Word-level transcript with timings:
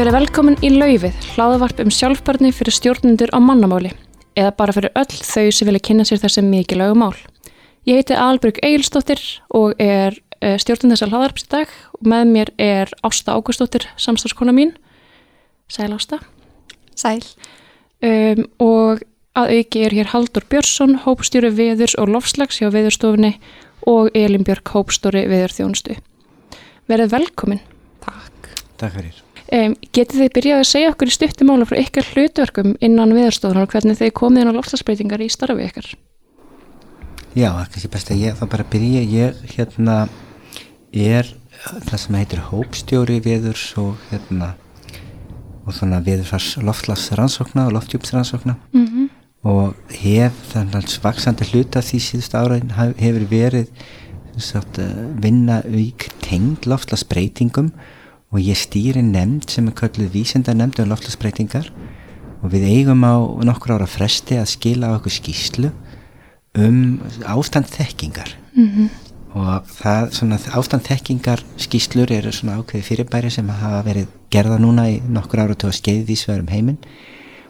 Verið 0.00 0.14
velkomin 0.16 0.54
í 0.64 0.70
Laufið, 0.72 1.16
hlaðavarp 1.34 1.80
um 1.82 1.90
sjálfbarni 1.92 2.54
fyrir 2.56 2.72
stjórnundur 2.72 3.28
á 3.36 3.38
mannamáli 3.44 3.90
eða 4.32 4.54
bara 4.56 4.72
fyrir 4.72 4.94
öll 4.96 5.10
þau 5.12 5.52
sem 5.52 5.68
vilja 5.68 5.82
kynna 5.90 6.06
sér 6.08 6.22
þessi 6.22 6.40
mikilvægu 6.46 6.96
mál. 6.96 7.18
Ég 7.84 8.00
heiti 8.00 8.16
Albrug 8.16 8.62
Egilstóttir 8.64 9.20
og 9.52 9.76
er 9.76 10.16
eh, 10.40 10.56
stjórnund 10.56 10.96
þessar 10.96 11.12
hlaðarps 11.12 11.44
í 11.44 11.50
dag 11.52 11.76
og 11.98 12.08
með 12.14 12.32
mér 12.32 12.54
er 12.56 12.94
Ásta 13.04 13.36
Águstóttir, 13.36 13.90
samstagskona 14.00 14.56
mín. 14.56 14.72
Sæl 15.68 15.92
Ásta. 15.92 16.22
Sæl. 16.96 17.20
Um, 18.00 18.46
og 18.56 19.04
að 19.36 19.56
auki 19.58 19.84
er 19.84 20.00
hér 20.00 20.14
Haldur 20.16 20.48
Björnsson, 20.48 21.02
hópstjóri 21.04 21.52
veðurs 21.52 21.98
og 22.00 22.08
lofslags 22.16 22.62
hjá 22.62 22.70
veðurstofunni 22.72 23.34
og 23.84 24.08
Elin 24.16 24.48
Björk, 24.48 24.72
hópstóri 24.72 25.28
veðurþjónustu. 25.28 26.00
Verið 26.88 27.18
velkomin. 27.20 27.66
Takk. 28.00 28.54
Takk 28.80 28.96
fyrir. 28.96 29.26
Um, 29.50 29.74
getið 29.90 30.20
þið 30.20 30.28
byrjað 30.36 30.60
að 30.60 30.68
segja 30.70 30.90
okkur 30.92 31.10
í 31.10 31.14
stuttumála 31.16 31.66
frá 31.66 31.78
ykkar 31.80 32.06
hlutverkum 32.12 32.76
innan 32.78 33.16
viðarstofunar 33.16 33.66
og 33.66 33.72
hvernig 33.74 33.98
þið 33.98 34.12
komið 34.14 34.44
inn 34.44 34.50
á 34.54 34.58
lofslagsbreytingar 34.58 35.24
í 35.24 35.26
starfi 35.32 35.66
ykkar? 35.66 35.88
Já, 37.34 37.50
það 37.50 37.62
er 37.64 37.70
kannski 37.74 37.90
best 37.90 38.12
að 38.14 38.22
ég 38.22 38.38
þá 38.38 38.44
bara 38.52 38.68
byrja. 38.70 39.02
Ég 39.10 39.42
hérna 39.56 39.96
er 40.94 41.32
það 41.60 41.98
sem 42.04 42.18
heitir 42.20 42.44
hópstjóri 42.46 43.18
viðurs 43.24 43.66
og 43.82 43.98
hérna 44.10 44.54
og 45.66 45.74
svona 45.76 46.00
viðurfars 46.04 46.56
loftlagsrannsókna 46.64 47.66
og 47.68 47.74
loftjúpsrannsókna 47.76 48.56
Mm 48.72 48.86
-hmm. 48.86 49.08
og 49.42 49.74
hef 49.90 50.32
þannig 50.52 50.98
vaksandi 51.02 51.44
hluta 51.52 51.80
því 51.80 51.98
síðust 51.98 52.34
ára 52.34 52.60
hefur 52.98 53.26
verið 53.30 53.66
sagt, 54.38 54.78
vinna 55.22 55.62
auk 55.66 56.08
tengd 56.22 56.66
loftlagsbreytingum 56.66 57.72
og 58.30 58.38
ég 58.38 58.58
stýri 58.58 59.02
nefnd 59.02 59.50
sem 59.50 59.66
er 59.66 59.76
kallið 59.78 60.12
vísenda 60.14 60.54
nefnd 60.54 60.84
um 60.84 60.90
loftlagsbreytingar 60.92 61.70
og 62.40 62.52
við 62.52 62.66
eigum 62.70 63.02
á 63.02 63.18
nokkur 63.46 63.74
ára 63.76 63.88
fresti 63.90 64.38
að 64.38 64.52
skila 64.54 64.92
á 64.94 64.96
okkur 64.98 65.14
skýslu 65.18 65.70
um 66.58 67.00
ástand 67.26 67.66
þekkingar. 67.70 68.34
Mm 68.54 68.68
-hmm. 68.68 68.88
og 69.34 69.66
það, 69.66 70.10
svona, 70.12 70.38
ástand 70.58 70.82
þekkingar 70.82 71.44
skýslur 71.56 72.10
eru 72.10 72.32
svona 72.32 72.58
ákveði 72.58 72.82
fyrirbæri 72.82 73.30
sem 73.30 73.48
hafa 73.48 73.82
verið 73.82 74.06
gerða 74.30 74.58
núna 74.58 74.88
í 74.90 75.02
nokkur 75.08 75.40
ára 75.40 75.54
til 75.54 75.68
að 75.68 75.78
skeiði 75.78 76.06
því 76.06 76.16
sverum 76.16 76.48
heiminn. 76.48 76.78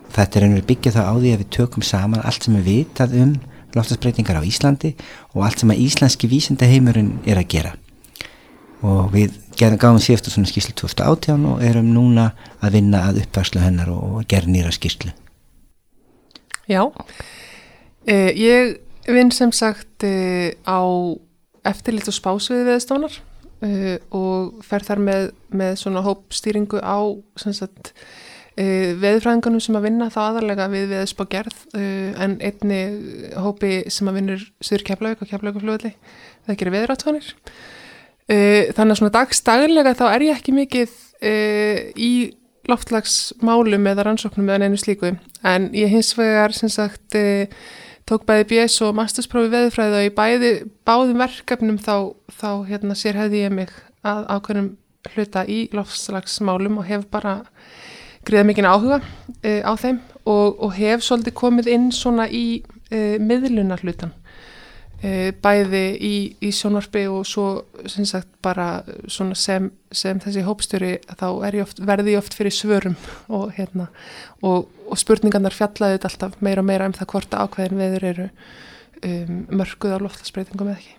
Og 0.08 0.12
þetta 0.12 0.39
er 0.39 0.45
einhverju 0.45 0.67
byggja 0.67 0.92
þá 0.92 1.03
á 1.08 1.14
því 1.17 1.31
að 1.33 1.39
við 1.39 1.51
tökum 1.51 1.83
saman 1.83 2.20
allt 2.25 2.45
sem 2.45 2.56
er 2.56 2.62
vitað 2.62 3.14
um 3.23 3.36
loftasbreytingar 3.75 4.36
á 4.36 4.42
Íslandi 4.42 4.95
og 5.34 5.45
allt 5.45 5.58
sem 5.61 5.70
að 5.70 5.81
íslenski 5.86 6.27
vísindaheimurinn 6.28 7.19
er 7.27 7.39
að 7.39 7.48
gera 7.48 7.73
og 8.86 9.11
við 9.12 9.34
gerðum 9.59 9.81
gáðum 9.83 10.03
síðastu 10.05 10.33
svona 10.33 10.48
skýslu 10.48 10.75
2018 10.81 11.48
og 11.50 11.64
erum 11.64 11.91
núna 11.95 12.31
að 12.64 12.78
vinna 12.78 13.03
að 13.09 13.23
uppværslu 13.25 13.62
hennar 13.62 13.91
og 13.92 14.23
gera 14.31 14.48
nýra 14.48 14.73
skýslu 14.75 15.12
Já, 16.70 16.84
eh, 18.06 18.31
ég 18.36 18.78
vinn 19.11 19.33
sem 19.34 19.53
sagt 19.53 20.05
eh, 20.06 20.55
á 20.64 20.81
eftirlit 21.67 22.08
og 22.08 22.17
spásviði 22.17 22.69
viðstónar 22.69 23.20
eh, 23.67 23.98
og 24.14 24.62
fer 24.64 24.84
þar 24.86 25.03
með, 25.05 25.31
með 25.53 25.77
svona 25.83 26.05
hópstýringu 26.06 26.81
á 26.81 27.01
sem 27.42 27.56
sagt 27.56 27.92
eh, 28.56 28.95
veðfræðingunum 29.01 29.61
sem 29.64 29.77
að 29.77 29.89
vinna 29.89 30.08
þá 30.12 30.20
aðalega 30.28 30.70
við 30.73 30.95
veðspá 30.95 31.27
gerð 31.34 31.58
eh, 31.75 32.14
en 32.17 32.39
einni 32.39 32.81
hópi 33.36 33.83
sem 33.92 34.08
að 34.08 34.20
vinnur 34.20 34.47
Suður 34.62 34.86
Keflavík 34.89 35.25
og 35.25 35.33
Keflavíkufljóðli 35.33 35.92
það 36.47 36.61
gerir 36.62 36.77
veðráttónir 36.78 37.34
eh, 37.34 37.53
þannig 38.31 38.95
að 38.95 39.00
svona 39.00 39.14
dagstaglega 39.17 39.97
þá 39.98 40.05
er 40.11 40.27
ég 40.28 40.39
ekki 40.39 40.55
mikið 40.55 40.92
eh, 41.27 41.91
í 41.98 42.12
loftlagsmálum 42.70 43.89
eða 43.91 44.07
rannsóknum 44.07 44.48
eða 44.51 44.64
neinu 44.64 44.80
slíku. 44.80 45.14
En 45.46 45.70
ég 45.77 45.91
hins 45.92 46.13
vegar 46.18 46.55
sem 46.57 46.70
sagt 46.73 47.17
e, 47.19 47.48
tók 48.08 48.27
bæði 48.29 48.46
BS 48.51 48.80
og 48.86 48.96
mastersprófi 48.98 49.52
veðurfræði 49.52 50.01
og 50.01 50.08
í 50.08 50.14
bæði 50.17 50.52
báðum 50.89 51.23
verkefnum 51.23 51.79
þá, 51.80 52.13
þá 52.40 52.51
hérna 52.69 52.98
sér 52.98 53.19
hefði 53.20 53.45
ég 53.45 53.57
mig 53.57 53.73
að 54.07 54.27
ákveðnum 54.29 54.70
hluta 55.14 55.46
í 55.48 55.63
loftslagsmálum 55.74 56.80
og 56.80 56.89
hef 56.89 57.07
bara 57.13 57.40
greiða 58.29 58.46
mikinn 58.51 58.69
áhuga 58.69 59.01
e, 59.40 59.61
á 59.64 59.73
þeim 59.80 60.01
og, 60.29 60.61
og 60.61 60.74
hef 60.77 61.05
svolítið 61.07 61.36
komið 61.40 61.70
inn 61.73 61.89
svona 61.95 62.29
í 62.29 62.61
e, 62.92 63.17
miðlunar 63.23 63.80
hlutan 63.80 64.13
bæði 65.00 65.84
í, 65.96 66.14
í 66.44 66.50
sjónvarpi 66.52 67.06
og 67.08 67.22
svo 67.28 67.44
sem 67.88 68.05
sagt 68.08 68.28
bara 68.44 68.83
svona 69.08 69.36
sem, 69.38 69.70
sem 69.88 70.20
þessi 70.20 70.44
hópstjóri 70.44 70.90
þá 71.08 71.27
ég 71.55 71.62
oft, 71.64 71.80
verði 71.88 72.16
ég 72.16 72.20
oft 72.20 72.36
fyrir 72.36 72.52
svörum 72.52 72.98
og, 73.39 73.55
hérna, 73.56 73.89
og, 74.44 74.68
og 74.89 75.00
spurningarnar 75.00 75.56
fjallaði 75.56 75.96
þetta 75.98 76.10
alltaf 76.12 76.42
meira 76.44 76.64
og 76.64 76.68
meira 76.68 76.90
um 76.90 76.96
það 76.96 77.12
hvort 77.14 77.39
ákveðin 77.44 77.80
veður 77.80 78.08
eru 78.10 78.28
um, 78.28 79.40
mörguð 79.62 79.96
á 79.96 80.05
loftasbreytingum 80.05 80.72
eða 80.72 80.83
ekki. 80.83 80.94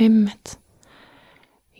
Einmitt. 0.00 0.56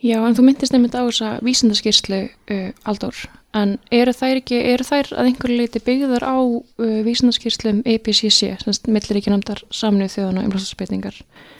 Já, 0.01 0.17
en 0.25 0.33
þú 0.33 0.47
myndist 0.47 0.73
nefnitt 0.73 0.97
á 0.97 1.05
þessa 1.05 1.35
vísindaskýrslu 1.45 2.19
uh, 2.25 2.89
Aldur, 2.89 3.17
en 3.53 3.75
eru 3.93 4.13
þær 4.17 4.39
ekki, 4.39 4.57
eru 4.71 4.85
þær 4.87 5.11
að 5.13 5.27
einhverju 5.29 5.57
leiti 5.59 5.81
byggðar 5.85 6.25
á 6.25 6.37
uh, 6.41 6.61
vísindaskýrslum 7.05 7.83
EPCC, 7.85 8.55
semst 8.63 8.89
milliríkjanamdar 8.89 9.61
samnið 9.69 10.15
þjóðana 10.15 10.45
um 10.47 10.55
loftasbreytingar? 10.55 11.19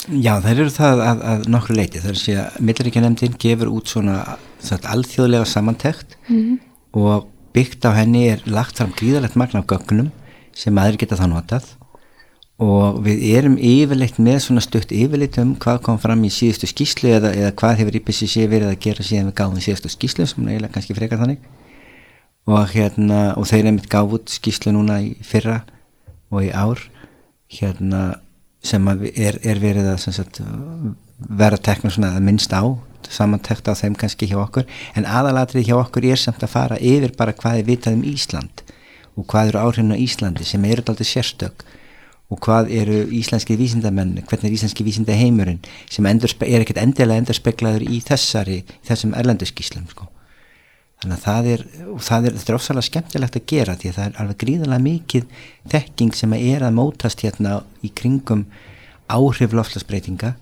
Já, 0.09 0.34
þær 0.41 0.56
eru 0.56 0.74
það 0.74 1.03
að, 1.06 1.22
að 1.34 1.46
nokkru 1.53 1.78
leiti. 1.78 2.01
Það 2.01 2.09
er 2.09 2.18
að 2.18 2.24
segja 2.24 2.47
að 2.47 2.66
milliríkjanemdin 2.69 3.38
gefur 3.46 3.74
út 3.75 3.94
svona 3.94 4.18
sagt, 4.57 4.90
alþjóðlega 4.90 5.46
samantekt 5.46 6.18
Mm 6.31 6.41
-hmm. 6.41 6.57
og 6.97 7.28
byggt 7.53 7.85
á 7.85 7.91
henni 7.94 8.28
er 8.31 8.41
lagt 8.46 8.78
fram 8.78 8.94
gríðalegt 8.96 9.35
magna 9.35 9.59
af 9.59 9.68
gögnum 9.68 10.12
sem 10.56 10.78
aðri 10.78 10.97
geta 10.97 11.19
þá 11.19 11.28
notað 11.28 11.66
og 12.62 13.00
við 13.02 13.24
erum 13.34 13.56
yfirleitt 13.58 14.20
með 14.22 14.38
svona 14.46 14.62
stutt 14.62 14.92
yfirleitt 14.94 15.40
um 15.42 15.56
hvað 15.62 15.80
kom 15.88 15.98
fram 16.02 16.22
í 16.28 16.30
síðustu 16.34 16.70
skýslu 16.70 17.10
eða, 17.16 17.32
eða 17.34 17.56
hvað 17.58 17.80
hefur 17.80 17.98
IPCC 17.98 18.46
verið 18.52 18.70
að 18.70 18.82
gera 18.86 19.06
síðan 19.08 19.32
við 19.32 19.38
gáðum 19.40 19.64
síðustu 19.66 19.90
skýslu 19.90 20.28
sem 20.30 20.46
er 20.46 20.54
eiginlega 20.54 20.76
kannski 20.76 20.98
frekar 20.98 21.22
þannig. 21.24 21.48
Og 22.52 22.76
hérna 22.76 23.22
og 23.38 23.50
þeir 23.50 23.66
er 23.66 23.76
mitt 23.80 23.90
gáð 23.90 24.16
út 24.20 24.36
skýslu 24.36 24.76
núna 24.76 25.00
í 25.02 25.16
fyrra 25.26 25.64
og 26.30 26.46
í 26.46 26.52
ár 26.54 26.86
hérna 27.52 28.04
sem 28.62 28.88
er, 28.94 29.42
er 29.42 29.62
verið 29.62 29.90
að 29.96 30.06
sagt, 30.06 30.44
vera 31.18 31.58
tekna 31.58 31.90
svona 31.90 32.14
að 32.14 32.28
minnst 32.30 32.54
á 32.54 32.62
samantekt 33.10 33.66
á 33.68 33.74
þeim 33.74 33.98
kannski 33.98 34.30
hjá 34.30 34.38
okkur. 34.38 34.70
En 34.94 35.10
aðalatrið 35.10 35.72
hjá 35.72 35.80
okkur 35.82 36.06
er 36.14 36.22
samt 36.22 36.46
að 36.46 36.54
fara 36.54 36.78
yfir 36.78 37.18
bara 37.18 37.34
hvað 37.34 37.64
er 37.64 37.70
vitað 37.74 37.98
um 37.98 38.06
Ísland 38.06 38.62
og 39.18 39.26
hvað 39.34 39.50
eru 39.50 39.66
áhrifin 39.66 39.96
á 39.98 39.98
Íslandi 39.98 40.46
sem 40.48 40.64
eru 40.70 40.86
alltaf 40.86 41.10
sérstök 41.10 41.66
og 42.31 42.40
hvað 42.46 42.72
eru 42.72 43.02
íslenski 43.12 43.58
vísindamenn 43.59 44.16
hvernig 44.24 44.47
er 44.47 44.56
íslenski 44.56 44.86
vísindaheimurinn 44.88 45.59
sem 45.92 46.08
endur, 46.08 46.31
er 46.47 46.64
ekkert 46.64 46.81
endilega 46.81 47.24
endurspeglaður 47.24 47.86
í 47.92 48.00
þessari, 48.08 48.62
þessum 48.88 49.16
erlenduskíslum 49.19 49.90
sko. 49.92 50.08
þannig 51.02 51.18
að 51.18 51.25
það 51.25 51.50
er 51.56 51.66
og 51.92 52.03
það 52.06 52.28
er, 52.30 52.38
þetta 52.38 52.53
er 52.53 52.59
ofsalega 52.59 52.88
skemmtilegt 52.88 53.40
að 53.40 53.47
gera 53.52 53.75
því 53.75 53.92
að 53.92 53.97
það 53.97 54.08
er 54.08 54.22
alveg 54.24 54.40
gríðalega 54.46 54.86
mikið 54.86 55.44
þekking 55.74 56.16
sem 56.16 56.38
er 56.38 56.64
að 56.68 56.78
mótast 56.78 57.25
hérna 57.25 57.58
í 57.84 57.92
kringum 58.02 58.46
áhrif 59.12 59.56
lofslagsbreytinga 59.58 60.36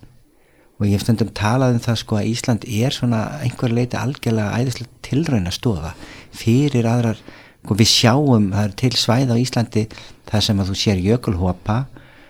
og 0.79 0.87
ég 0.87 0.95
hef 0.95 1.03
stundum 1.03 1.33
talað 1.35 1.75
um 1.75 1.83
það 1.83 2.01
sko 2.03 2.19
að 2.19 2.29
Ísland 2.31 2.65
er 2.69 2.95
svona 2.95 3.23
einhver 3.43 3.73
leiti 3.75 3.97
algjörlega 3.99 4.61
æðislega 4.61 5.01
tilrauna 5.09 5.51
stofa 5.51 5.95
fyrir 6.35 6.87
aðrar 6.87 7.19
og 7.67 7.75
við 7.79 7.89
sjáum, 7.91 8.51
það 8.53 8.65
er 8.65 8.75
til 8.79 8.93
svæð 8.95 9.33
á 9.33 9.41
Íslandi 9.41 9.87
þar 10.29 10.45
sem 10.45 10.61
að 10.61 10.71
þú 10.71 10.77
sér 10.79 11.01
jökulhopa 11.03 11.79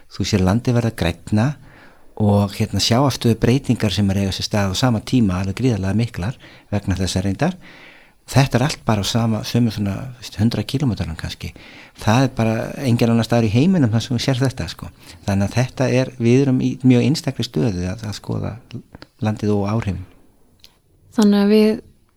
þú 0.09 0.25
sér 0.25 0.45
landi 0.45 0.73
verða 0.73 0.95
grætna 0.97 1.49
og 2.19 2.55
hérna 2.57 2.81
sjáafstöðu 2.83 3.37
breytingar 3.39 3.93
sem 3.95 4.09
er 4.11 4.23
eiga 4.23 4.33
sér 4.35 4.47
stað 4.49 4.73
á 4.75 4.81
sama 4.81 4.99
tíma 4.99 5.39
alveg 5.39 5.61
gríðarlega 5.61 5.95
miklar 5.95 6.39
vegna 6.73 6.97
þessar 6.99 7.29
reyndar. 7.29 7.55
Þetta 8.29 8.59
er 8.59 8.65
allt 8.67 8.81
bara 8.85 9.01
á 9.01 9.07
sama 9.07 9.39
sömu 9.47 9.71
svona 9.73 10.11
100 10.21 10.65
kilómetran 10.69 11.17
kannski. 11.17 11.53
Það 11.97 12.25
er 12.25 12.33
bara 12.35 12.55
engin 12.85 13.09
annar 13.09 13.25
staður 13.25 13.47
í 13.47 13.53
heiminum 13.55 13.93
þar 13.93 14.03
sem 14.05 14.17
við 14.17 14.25
sér 14.25 14.41
þetta 14.43 14.67
sko. 14.69 14.89
Þannig 15.25 15.47
að 15.47 15.55
þetta 15.55 15.87
er, 16.01 16.11
við 16.19 16.43
erum 16.43 16.59
í 16.61 16.73
mjög 16.83 17.07
einstakli 17.07 17.47
stöðu 17.47 17.87
að, 17.89 18.03
að 18.05 18.17
skoða 18.19 18.53
landið 19.23 19.55
og 19.55 19.65
áhrifin. 19.71 20.03
Þannig 21.15 21.39
að 21.39 21.55
við 21.55 21.71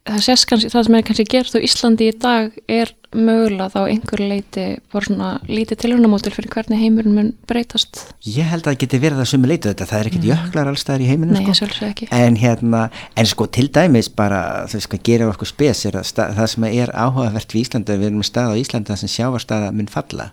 það 0.08 0.24
sést 0.26 0.48
kannski, 0.50 0.70
það 0.72 0.84
sem 0.86 0.96
er 0.96 1.04
kannski 1.06 1.24
gert 1.30 1.54
á 1.54 1.58
Íslandi 1.62 2.08
í 2.10 2.14
dag 2.18 2.56
er 2.70 2.90
mögulega 3.12 3.68
þá 3.70 3.80
einhver 3.84 4.22
leiti 4.24 4.64
bara 4.92 5.06
svona 5.06 5.28
lítið 5.46 5.80
tilhörnumótil 5.82 6.32
fyrir 6.34 6.50
hvernig 6.54 6.80
heimurinn 6.80 7.14
mun 7.16 7.30
breytast. 7.48 8.00
Ég 8.26 8.48
held 8.50 8.64
að 8.64 8.72
það 8.72 8.80
geti 8.82 9.00
verið 9.02 9.20
það 9.20 9.30
sem 9.32 9.44
er 9.46 9.52
leitið 9.52 9.70
þetta. 9.70 9.88
Það 9.90 10.00
er 10.00 10.10
ekkert 10.10 10.28
jöklar 10.30 10.70
allstaðar 10.72 11.04
í 11.04 11.08
Nei, 11.22 11.54
sko. 11.54 12.08
en 12.18 12.38
hérna, 12.40 12.82
en 13.14 13.30
sko 13.30 13.48
til 13.52 13.68
dæmis 13.74 14.10
bara 14.10 14.42
þau 14.72 14.80
sko 14.88 15.00
gera 15.04 15.30
okkur 15.30 15.52
spes 15.52 15.84
er 15.86 16.00
að 16.00 16.10
það 16.38 16.52
sem 16.56 16.68
er 16.72 16.94
áhugavert 16.96 17.54
við 17.54 17.66
Íslanda 17.66 17.98
við 18.00 18.10
erum 18.10 18.26
stað 18.26 18.56
á 18.56 18.60
Íslanda 18.64 18.98
sem 18.98 19.12
sjávarstaða 19.12 19.70
mun 19.76 19.92
falla. 19.92 20.32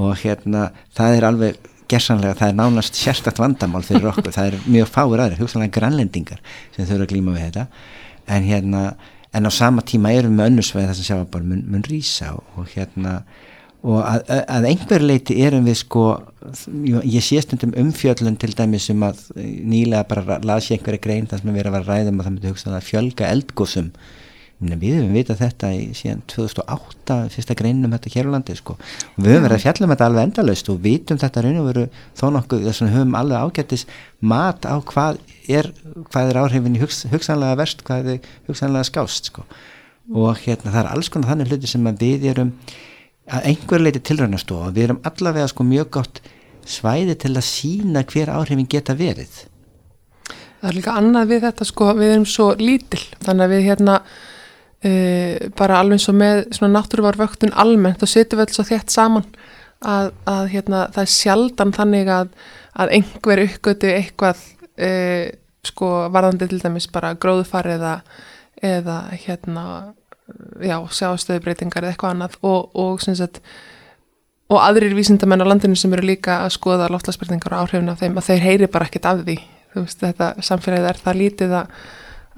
Og 0.00 0.16
hérna 0.24 0.70
það 0.96 1.18
er 1.20 1.30
alveg 1.30 1.70
gersanlega, 1.90 2.38
það 2.38 2.52
er 2.52 2.58
nánast 2.58 2.98
sérstakt 2.98 3.40
vandamál 3.42 3.82
fyrir 3.82 4.12
okkur, 4.12 4.30
það 4.34 4.52
er 4.52 4.60
mjög 4.70 4.92
fáir 4.94 5.24
aðrir 5.24 5.40
hugsanlega 5.42 5.74
grannlendingar 5.74 6.38
sem 6.76 6.86
þurfa 6.86 7.08
að 7.08 7.10
glíma 7.10 7.34
við 7.34 7.48
þetta 7.48 7.64
en 8.26 8.48
hérna, 8.48 8.82
en 9.32 9.46
á 9.46 9.50
sama 9.52 9.82
tíma 9.86 10.12
erum 10.16 10.36
við 10.38 10.50
önnusvæði 10.50 10.90
þar 10.90 10.98
sem 10.98 11.08
sjávar 11.08 11.46
mun, 11.46 11.64
mun 11.70 11.86
rýsa 11.86 12.34
og, 12.36 12.44
og 12.56 12.68
hérna 12.74 13.20
og 13.80 14.02
að, 14.04 14.26
að 14.44 14.66
einhver 14.68 15.04
leiti 15.04 15.38
erum 15.40 15.64
við 15.64 15.78
sko 15.80 16.04
ég 16.84 17.24
sé 17.24 17.40
stundum 17.40 17.72
umfjöllun 17.80 18.36
til 18.40 18.52
dæmis 18.56 18.90
um 18.92 19.06
að 19.08 19.22
nýlega 19.40 20.04
bara 20.10 20.40
las 20.44 20.68
ég 20.68 20.78
einhverja 20.80 21.04
grein 21.06 21.28
þar 21.30 21.40
sem 21.40 21.52
við 21.54 21.62
erum 21.62 21.78
að 21.78 21.88
ræða 21.88 22.12
um 22.12 22.20
að 22.20 22.26
það 22.26 22.34
myndi 22.34 22.52
hugsa 22.52 22.74
að 22.76 22.88
fjölga 22.90 23.30
eldgóðsum 23.32 23.88
við 24.60 24.98
höfum 24.98 25.14
vitað 25.16 25.40
þetta 25.40 25.70
í 25.72 25.84
síðan 25.96 26.20
2008 26.28 27.16
fyrsta 27.32 27.56
greinum 27.56 27.94
þetta 27.94 28.12
hér 28.12 28.28
á 28.28 28.34
landi 28.34 28.56
sko. 28.58 28.76
og 28.76 29.22
við 29.24 29.32
höfum 29.32 29.46
verið 29.46 29.56
að 29.56 29.64
fjalla 29.64 29.86
um 29.86 29.92
þetta 29.94 30.08
alveg 30.10 30.26
endalaust 30.28 30.68
og 30.68 30.80
vitum 30.84 31.20
þetta 31.20 31.44
raun 31.46 31.60
og 31.62 31.68
veru 31.70 31.84
þó 32.20 32.24
nokkuð 32.34 32.66
þess 32.66 32.82
að 32.82 32.88
við 32.88 32.96
höfum 32.98 33.16
alveg 33.20 33.46
ágættis 33.46 33.86
mat 34.20 34.68
á 34.68 34.76
hvað 34.84 35.20
er, 35.48 35.70
hvað 36.12 36.32
er 36.32 36.40
áhrifin 36.42 36.76
í 36.76 36.82
hugs, 36.82 37.06
hugsanlega 37.08 37.56
verst 37.56 37.84
hvað 37.86 38.10
er 38.14 38.28
hugsanlega 38.48 38.88
skást 38.90 39.30
sko. 39.32 39.46
og 40.12 40.42
hérna 40.44 40.74
það 40.74 40.82
er 40.82 40.90
alls 40.92 41.08
konar 41.08 41.32
þannig 41.32 41.54
hluti 41.54 41.70
sem 41.70 41.92
við 41.96 42.26
erum 42.34 42.52
að 43.30 43.46
einhver 43.48 43.80
leiti 43.80 44.02
tilraunastofa 44.04 44.74
við 44.74 44.90
erum 44.90 45.00
allavega 45.08 45.48
sko 45.48 45.64
mjög 45.64 45.92
gátt 45.96 46.20
svæði 46.68 47.16
til 47.16 47.32
að 47.32 47.46
sína 47.48 48.04
hver 48.04 48.28
áhrifin 48.34 48.68
geta 48.68 48.92
verið 48.98 49.46
Það 50.60 50.68
er 50.68 50.76
líka 50.76 50.94
annað 51.00 51.30
við 51.30 51.44
þetta 51.46 51.64
sko, 51.64 51.86
við 51.96 52.10
erum 52.12 52.26
svo 52.28 52.50
lítil 52.60 53.00
þannig 53.24 53.46
að 53.46 53.52
við 53.54 53.62
hérna 53.70 53.94
e, 54.84 55.50
bara 55.58 55.80
alveg 55.80 55.98
eins 55.98 56.08
og 56.12 56.18
með 56.20 56.42
svona 56.56 56.78
náttúruvarvöktun 56.78 57.54
almennt 57.58 58.02
og 58.02 58.10
setjum 58.10 58.40
við 58.40 58.46
alls 58.46 58.58
svo 58.58 58.66
þétt 58.68 58.94
saman 58.94 59.28
að, 59.80 60.10
að 60.28 60.42
hérna 60.54 60.86
það 60.94 61.04
er 61.04 61.12
sjaldan 61.14 61.76
þannig 61.76 62.12
að, 62.14 62.34
að 62.74 62.96
einhver 62.98 63.44
uppgötu 63.46 63.92
eitthvað 63.94 64.44
e, 64.76 64.90
sko 65.66 65.90
varðandi 66.12 66.50
til 66.50 66.60
dæmis 66.62 66.88
bara 66.92 67.14
gróðufari 67.20 67.76
eða, 67.76 67.96
eða 68.64 69.00
hérna 69.24 69.64
já, 70.62 70.78
sjáastöðubreitingar 71.00 71.84
eða 71.84 71.94
eitthvað 71.94 72.14
annað 72.14 72.38
og, 72.46 72.70
og 72.78 73.02
sagt 73.04 73.42
og 74.50 74.58
aðrir 74.58 74.96
vísindamenn 74.98 75.44
á 75.46 75.50
landinu 75.50 75.78
sem 75.78 75.92
eru 75.94 76.08
líka 76.10 76.40
að 76.44 76.56
skoða 76.56 76.90
loftlagsbreytingar 76.90 77.54
og 77.54 77.64
áhrifin 77.64 77.92
af 77.92 78.00
þeim 78.02 78.18
að 78.18 78.30
þeir 78.30 78.46
heyri 78.46 78.68
bara 78.70 78.88
ekkert 78.88 79.06
af 79.06 79.20
því. 79.22 79.36
Veist 79.76 80.00
þetta 80.02 80.30
samfélagið 80.42 80.88
er 80.90 81.02
það 81.04 81.20
lítið 81.20 81.52
að, 81.60 81.76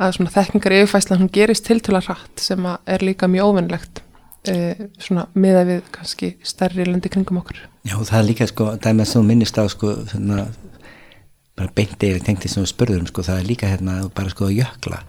að 0.02 0.16
svona 0.16 0.32
þekkingar 0.34 0.76
yfirfæsla 0.80 1.18
hún 1.20 1.30
gerist 1.32 1.66
tiltala 1.68 2.02
hratt 2.04 2.42
sem 2.42 2.66
er 2.66 3.04
líka 3.04 3.28
mjög 3.30 3.52
óvinnlegt 3.52 4.02
e, 4.48 4.88
svona 5.02 5.28
miða 5.34 5.62
við 5.68 5.86
kannski 5.94 6.34
stærri 6.46 6.86
löndi 6.88 7.12
kringum 7.12 7.40
okkur. 7.42 7.62
Já 7.88 7.96
það 7.98 8.18
er 8.18 8.28
líka 8.28 8.48
sko, 8.50 8.68
dæmið 8.82 9.10
sem 9.12 9.30
minnist 9.30 9.58
á 9.58 9.64
sko 9.70 9.94
svona, 10.10 10.46
bara 11.58 11.74
beinti 11.76 12.12
yfir 12.12 12.26
tengti 12.26 12.50
sem 12.50 12.64
við 12.64 12.72
spurðum 12.74 13.08
sko 13.10 13.24
það 13.26 13.42
er 13.42 13.48
líka 13.48 13.70
hérna 13.70 14.00
bara 14.14 14.34
sko 14.34 14.50
jökla. 14.52 15.02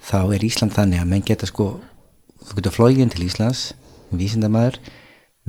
Þá 0.00 0.18
er 0.34 0.46
Ísland 0.46 0.74
þannig 0.74 1.02
að 1.02 1.12
menn 1.12 1.26
geta 1.26 1.48
sko 1.50 1.74
þú 2.46 2.56
getur 2.58 2.76
flógin 2.78 3.12
til 3.12 3.26
Íslands 3.26 3.70
vísindamæður 4.16 4.80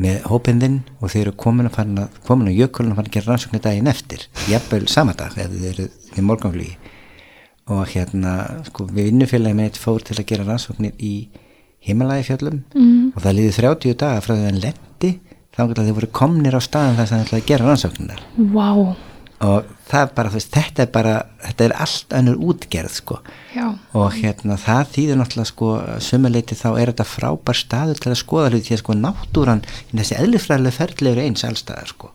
með 0.02 0.26
hópindinn 0.32 0.80
og 1.00 1.12
þeir 1.12 1.26
eru 1.26 1.34
komin 1.44 1.68
að 1.68 1.76
fara 1.78 2.06
komin 2.28 2.50
á 2.50 2.54
jökulun 2.56 2.94
og 2.94 3.00
fara 3.00 3.12
að 3.12 3.16
gera 3.18 3.32
rannsóknir 3.32 3.64
daginn 3.66 3.92
eftir 3.92 4.24
jafnvel 4.50 4.88
sama 4.90 5.16
dag 5.18 5.36
ef 5.36 5.52
þeir 5.52 5.72
eru 5.74 5.88
í 6.16 6.24
morganflugi 6.26 6.78
og 7.72 7.84
hérna 7.94 8.36
sko 8.68 8.88
við 8.90 9.12
vinnufélagi 9.12 9.58
með 9.58 9.70
eitt 9.70 9.82
fór 9.82 10.04
til 10.06 10.18
að 10.18 10.28
gera 10.32 10.48
rannsóknir 10.48 10.98
í 11.00 11.14
himmalagi 11.88 12.28
fjöllum 12.30 12.64
mm. 12.76 13.14
og 13.16 13.22
það 13.24 13.38
liði 13.38 13.54
30 13.60 14.02
daga 14.04 14.26
frá 14.26 14.34
því 14.34 14.42
að 14.42 14.50
hann 14.50 14.66
lendi 14.66 15.14
þá 15.52 15.62
getur 15.64 15.88
þeir 15.88 15.98
voru 16.00 16.12
komnir 16.22 16.58
á 16.58 16.62
staðan 16.62 17.00
þess 17.00 17.12
að 17.12 17.16
það 17.16 17.26
ætlaði 17.26 17.44
að 17.44 17.50
gera 17.54 17.70
rannsóknir 17.72 18.28
wow 18.52 18.84
og 19.42 19.70
það 19.90 20.04
er 20.04 20.12
bara, 20.18 20.32
þú 20.32 20.38
veist, 20.38 20.52
þetta 20.54 20.84
er 20.84 20.90
bara 20.94 21.14
þetta 21.42 21.66
er 21.66 21.76
allt 21.84 22.16
önnur 22.20 22.42
útgerð 22.52 22.94
sko. 22.94 23.18
Og 23.98 24.18
hérna 24.20 24.58
það 24.62 24.92
þýður 24.96 25.20
náttúrulega 25.22 25.50
sko, 25.50 25.70
sumuleiti 26.06 26.58
þá 26.60 26.68
er 26.76 26.92
þetta 26.92 27.08
frábær 27.10 27.58
staður 27.58 28.02
til 28.04 28.12
að 28.12 28.20
skoða 28.22 28.52
hluti 28.52 28.68
því 28.70 28.78
að 28.78 28.84
sko 28.84 28.98
náttúran 29.00 29.64
þessi 29.90 30.20
eðlifræðilega 30.20 30.78
ferli 30.78 31.14
eru 31.14 31.26
eins 31.26 31.46
allstaðar 31.48 31.90
sko. 31.90 32.12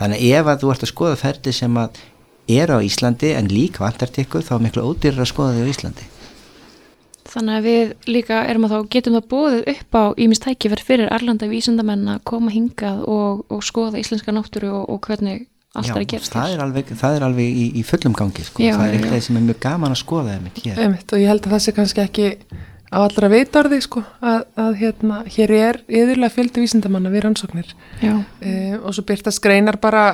Þannig 0.00 0.24
ef 0.32 0.48
að 0.48 0.62
þú 0.62 0.72
ert 0.72 0.86
að 0.86 0.92
skoða 0.94 1.20
ferli 1.20 1.54
sem 1.54 1.76
að 1.82 2.00
er 2.48 2.72
á 2.74 2.78
Íslandi 2.82 3.34
en 3.36 3.50
líka 3.52 3.84
vantartikku 3.84 4.42
þá 4.42 4.56
er 4.56 4.64
miklu 4.66 4.88
ódýrar 4.88 5.24
að 5.24 5.30
skoða 5.30 5.54
því 5.56 5.62
á 5.62 5.72
Íslandi. 5.72 6.08
Þannig 7.32 7.54
að 7.56 7.66
við 7.68 7.92
líka 8.10 8.42
erum 8.50 8.66
að 8.66 8.74
þá 8.74 8.90
getum 8.92 9.14
það 9.16 9.28
bóðið 9.30 9.68
upp 9.72 9.96
á 9.96 10.04
ímistækifær 10.20 10.82
fyrir 10.84 11.12
Erlanda 11.14 11.48
vísindamenn 11.48 12.10
að 12.12 12.24
koma 12.28 12.52
hingað 12.52 13.06
og, 13.08 13.44
og 13.48 13.62
skoða 13.64 14.02
íslenska 14.02 14.34
náttúru 14.34 14.72
og, 14.74 14.90
og 14.92 15.00
hvernig 15.06 15.46
allt 15.72 15.88
Já, 15.88 15.94
er 15.94 16.02
að 16.02 16.10
gerast 16.10 16.34
það 16.34 16.52
er 16.52 16.64
alveg, 16.66 16.90
það 17.00 17.16
er 17.16 17.24
alveg 17.28 17.62
í, 17.62 17.64
í 17.80 17.84
fullum 17.88 18.16
gangi 18.16 18.44
sko. 18.44 18.60
Já, 18.60 18.74
það 18.76 18.84
er 18.88 18.98
eitthvað 18.98 19.24
sem 19.24 19.38
er 19.38 19.46
mjög 19.46 19.62
gaman 19.62 19.94
að 19.94 20.00
skoða 20.02 20.34
einmitt 20.36 20.60
hér. 20.66 20.82
Einmitt, 20.84 21.08
og 21.08 21.22
ég 21.22 21.32
held 21.32 21.46
að 21.46 21.54
það 21.54 21.64
sé 21.64 21.74
kannski 21.78 22.02
ekki 22.02 22.28
á 22.92 22.98
allra 23.00 23.30
veitarði 23.32 23.78
sko, 23.86 24.02
að, 24.20 24.44
að 24.60 24.76
hérna, 24.82 25.22
hér 25.32 25.54
er 25.56 25.80
yðurlega 25.88 26.34
fjöldi 26.34 26.66
vísindamanna 26.66 27.12
við 27.14 27.24
rannsóknir. 27.24 27.72
Já, 28.04 28.18
e, 28.44 28.52
og 28.82 28.92
svo 28.92 29.06
byrtast 29.08 29.40
greinar 29.44 29.80
bara 29.80 30.04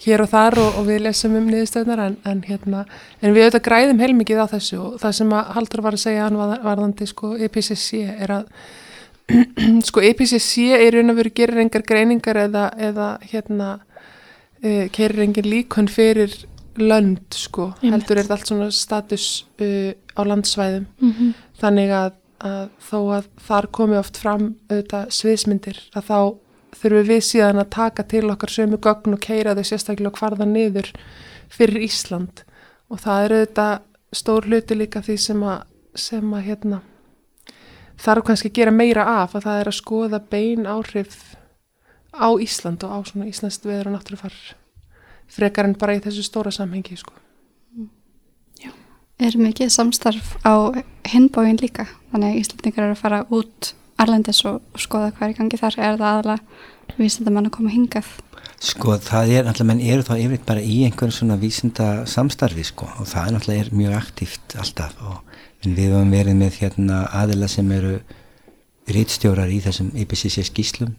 hér 0.00 0.24
og 0.24 0.30
þar 0.32 0.58
og, 0.62 0.78
og 0.80 0.86
við 0.88 1.02
lesum 1.04 1.36
um 1.36 1.48
niðurstöðnar 1.50 2.04
en, 2.06 2.18
en, 2.28 2.42
hérna, 2.46 2.84
en 3.20 3.34
við 3.34 3.46
auðvitað 3.46 3.66
græðum 3.66 4.00
heilmikið 4.00 4.44
á 4.44 4.52
þessu 4.54 4.78
og 4.80 4.94
það 5.02 5.16
sem 5.18 5.34
að 5.36 5.50
Haldur 5.56 5.84
var 5.84 5.96
að 5.96 6.04
segja 6.04 6.26
hann 6.26 6.38
var, 6.40 6.54
varðandi 6.64 7.08
sko, 7.10 7.34
EPCC 7.48 8.04
er 8.16 8.34
að 8.38 8.48
sko 9.88 10.04
EPCC 10.08 10.70
er 10.78 10.96
raun 10.96 11.12
og 11.12 11.20
veru 11.20 11.34
gerir 11.36 11.60
engar 11.62 11.84
greiningar 11.86 12.40
eða, 12.46 12.70
eða 12.80 13.10
hérna 13.30 13.68
uh, 13.80 14.86
keirir 14.94 15.26
engin 15.26 15.50
líkon 15.50 15.90
fyrir 15.92 16.34
lönd 16.80 17.36
sko, 17.36 17.72
heldur 17.82 18.16
er 18.16 18.24
þetta 18.24 18.38
allt 18.38 18.50
svona 18.50 18.70
status 18.72 19.26
uh, 19.60 19.92
á 20.16 20.20
landsvæðum. 20.24 20.88
Mm 21.02 21.32
þannig 21.60 21.90
að, 21.92 22.12
að 22.40 22.68
þó 22.80 22.98
að 23.18 23.26
þar 23.44 23.66
komi 23.76 23.96
oft 23.98 24.16
fram 24.16 24.44
auðvitað 24.70 25.10
sviðsmyndir 25.12 25.80
að 25.92 26.06
þá 26.06 26.20
þurfum 26.76 27.08
við 27.08 27.24
síðan 27.26 27.62
að 27.62 27.72
taka 27.76 28.06
til 28.10 28.26
okkar 28.30 28.52
sömu 28.54 28.78
gögn 28.82 29.16
og 29.16 29.22
keira 29.24 29.56
þau 29.58 29.64
sérstaklega 29.66 30.14
hvarða 30.18 30.46
niður 30.48 30.92
fyrir 31.50 31.84
Ísland. 31.86 32.44
Og 32.90 33.02
það 33.02 33.24
er 33.24 33.34
auðvitað 33.36 33.74
stór 34.20 34.48
hluti 34.48 34.78
líka 34.78 35.02
því 35.04 35.16
sem 35.22 35.42
að, 35.46 35.60
sem 35.94 36.32
að 36.34 36.46
hérna, 36.48 36.80
þarf 38.00 38.26
kannski 38.26 38.50
að 38.50 38.56
gera 38.58 38.74
meira 38.74 39.06
af 39.22 39.36
að 39.36 39.46
það 39.46 39.60
er 39.60 39.70
að 39.70 39.78
skoða 39.78 40.22
bein 40.32 40.66
áhrif 40.66 41.18
á 42.14 42.28
Ísland 42.42 42.84
og 42.86 42.94
á 42.94 42.98
svona 43.06 43.28
Íslandst 43.30 43.66
veður 43.66 43.90
og 43.90 43.98
náttúrufar 43.98 44.36
frekar 45.30 45.68
en 45.68 45.76
bara 45.78 45.96
í 45.98 46.02
þessu 46.02 46.24
stóra 46.26 46.50
samhengi 46.54 46.98
sko. 46.98 47.14
er 49.20 49.36
mikið 49.36 49.68
samstarf 49.68 50.36
á 50.48 50.72
hinbóin 51.12 51.60
líka? 51.60 51.84
Þannig 52.10 52.30
að 52.30 52.40
Íslandingar 52.40 52.86
eru 52.86 52.96
að 52.96 53.02
fara 53.02 53.24
út 53.28 53.74
Arlendis 54.00 54.42
og, 54.48 54.60
og 54.74 54.82
skoða 54.82 55.12
hvað 55.14 55.26
er 55.26 55.34
í 55.34 55.38
gangi 55.38 55.60
þar 55.60 55.78
er 55.78 55.98
það 56.00 56.08
aðalega 56.10 56.98
vísindamann 56.98 57.48
að 57.50 57.56
koma 57.56 57.72
hingað? 57.74 58.10
Sko 58.60 58.96
það 59.00 59.34
er 59.34 59.46
náttúrulega, 59.46 59.68
menn 59.70 59.82
eru 59.92 60.04
þá 60.04 60.14
yfirleitt 60.18 60.46
bara 60.48 60.64
í 60.64 60.78
einhverjum 60.84 61.16
svona 61.16 61.38
vísinda 61.40 61.90
samstarfi 62.08 62.64
sko 62.68 62.88
og 63.00 63.08
það 63.08 63.38
er 63.40 63.54
er 63.56 63.70
mjög 63.72 63.96
aktíft 63.96 64.56
alltaf 64.60 64.96
og 65.00 65.20
við 65.64 65.92
höfum 65.92 66.12
verið 66.12 66.36
með 66.40 66.58
hérna 66.60 67.04
aðila 67.22 67.48
sem 67.48 67.70
eru 67.72 67.94
rítstjórar 68.90 69.52
í 69.52 69.60
þessum 69.64 69.92
IPCC 70.02 70.44
skýslum 70.48 70.96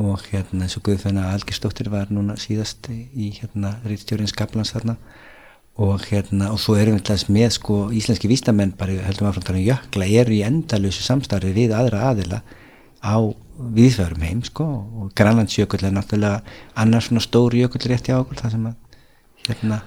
og 0.00 0.22
hérna 0.30 0.64
eins 0.64 0.78
og 0.78 0.86
Guðfenna 0.86 1.28
Algersdóttir 1.34 1.90
var 1.92 2.10
núna 2.10 2.38
síðast 2.40 2.88
í 2.90 3.32
hérna 3.36 3.76
rítstjórin 3.84 4.30
Skaplans 4.30 4.72
þarna 4.72 4.96
og 5.80 6.02
hérna 6.10 6.50
og 6.52 6.60
svo 6.60 6.76
erum 6.76 6.98
við 6.98 7.06
alltaf 7.06 7.30
með 7.32 7.54
sko 7.56 7.76
íslenski 7.96 8.28
vístamenn 8.28 8.74
bara 8.76 8.98
heldum 9.06 9.30
að 9.30 9.40
frá 9.40 9.56
jökla 9.56 10.08
eru 10.20 10.34
í 10.36 10.42
endalösu 10.44 11.04
samstarfi 11.04 11.54
við 11.56 11.72
aðra 11.76 12.10
aðila 12.10 12.42
á 13.00 13.16
viðfærum 13.72 14.22
heim 14.26 14.42
sko. 14.44 14.64
Og 15.00 15.14
Grænlandsjökull 15.16 15.84
er 15.86 15.94
náttúrulega 15.94 16.42
annars 16.76 17.08
svona 17.08 17.24
stór 17.24 17.56
jökull 17.56 17.88
rétt 17.88 18.08
hjá 18.08 18.18
okkur 18.20 18.40
það 18.42 18.54
sem 18.56 18.68
að 18.68 18.76
hérna 19.48 19.80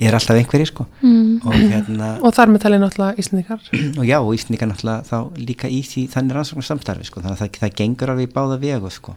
er 0.00 0.16
alltaf 0.16 0.38
einhverjir 0.38 0.70
sko. 0.70 0.86
Mm. 1.02 1.40
og 1.44 1.54
hérna 1.54 2.08
og 2.22 2.34
þar 2.34 2.52
með 2.52 2.64
talið 2.64 2.82
náttúrulega 2.82 3.22
Íslandingar 3.22 3.68
og 4.00 4.06
já 4.06 4.16
og 4.20 4.32
Íslandingar 4.34 4.70
náttúrulega 4.70 5.08
þá 5.10 5.18
líka 5.50 5.70
í 5.70 5.82
því 5.86 6.06
þannig 6.14 6.38
rannsóknar 6.38 6.68
samstarfi 6.70 7.08
sko. 7.10 7.22
Þannig 7.24 7.36
að 7.36 7.42
það, 7.42 7.58
það 7.64 7.76
gengur 7.82 8.14
alveg 8.14 8.30
í 8.30 8.34
báða 8.34 8.60
vegu 8.62 8.92
sko. 8.94 9.16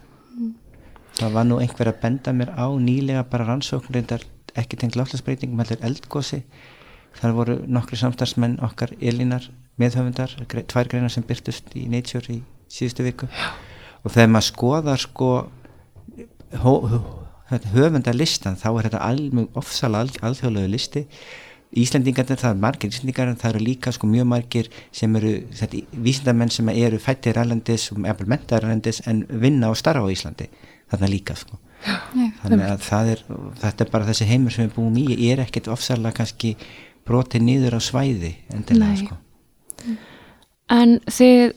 Það 1.17 1.33
var 1.33 1.47
nú 1.49 1.61
einhver 1.61 1.89
að 1.89 2.01
benda 2.01 2.33
mér 2.33 2.51
á 2.53 2.65
nýlega 2.77 3.23
bara 3.29 3.47
rannsóknar 3.47 3.97
reyndar 3.97 4.25
ekki 4.57 4.79
tengt 4.79 4.97
láflagsbreytingum 4.99 5.61
heldur 5.61 5.85
eldgósi 5.85 6.41
þar 7.17 7.33
voru 7.37 7.55
nokkri 7.69 7.97
samstarfsmenn 7.99 8.59
okkar 8.65 8.93
Elinar 8.99 9.47
meðhöfundar, 9.81 10.33
tvær 10.49 10.89
greinar 10.89 11.13
sem 11.13 11.25
byrtust 11.25 11.73
í 11.77 11.85
Nature 11.91 12.33
í 12.33 12.37
síðustu 12.73 13.05
viku. 13.05 13.29
Og 14.03 14.13
þegar 14.13 14.31
maður 14.33 14.47
skoðar 14.51 15.01
sko 15.01 15.31
höfundarlistan 17.73 18.57
þá 18.59 18.69
er 18.71 18.87
þetta 18.89 19.03
alveg 19.05 19.59
ofsala 19.59 20.01
al, 20.05 20.13
alþjóðlegu 20.29 20.71
listi. 20.73 21.05
Íslendingarnir, 21.77 22.39
það 22.39 22.53
er 22.53 22.61
margir 22.63 22.93
Íslendingar 22.93 23.29
en 23.29 23.39
það 23.39 23.53
eru 23.53 23.65
líka 23.65 23.91
sko 23.93 24.07
mjög 24.07 24.29
margir 24.31 24.69
sem 24.95 25.15
eru 25.19 25.33
þetta, 25.57 25.83
vísindamenn 25.91 26.53
sem 26.53 26.69
eru 26.71 26.99
fættir 27.03 27.37
erlendis 27.37 27.89
og 27.91 27.99
eða 28.07 28.29
mentar 28.31 28.63
erlendis 28.63 29.03
en 29.05 29.25
vinna 29.27 29.73
og 29.73 29.79
starfa 29.79 30.07
á 30.07 30.13
Íslandi. 30.13 30.47
Þarna 30.87 31.11
líka 31.11 31.35
sko 31.35 31.59
Nei, 32.17 32.31
þannig 32.41 32.65
að 32.67 32.83
það 32.87 33.11
er, 33.13 33.23
þetta 33.61 33.85
er 33.85 33.91
bara 33.93 34.07
þessi 34.09 34.27
heimur 34.27 34.53
sem 34.55 34.67
við 34.67 34.75
búum 34.75 34.97
í 34.97 35.29
er 35.29 35.43
ekkert 35.43 35.69
ofsalega 35.71 36.17
kannski 36.21 36.55
brotið 37.07 37.45
niður 37.47 37.77
á 37.77 37.81
svæði 37.83 38.33
endilega 38.53 38.97
sko 39.03 39.17
En 40.73 40.97
þið 41.05 41.53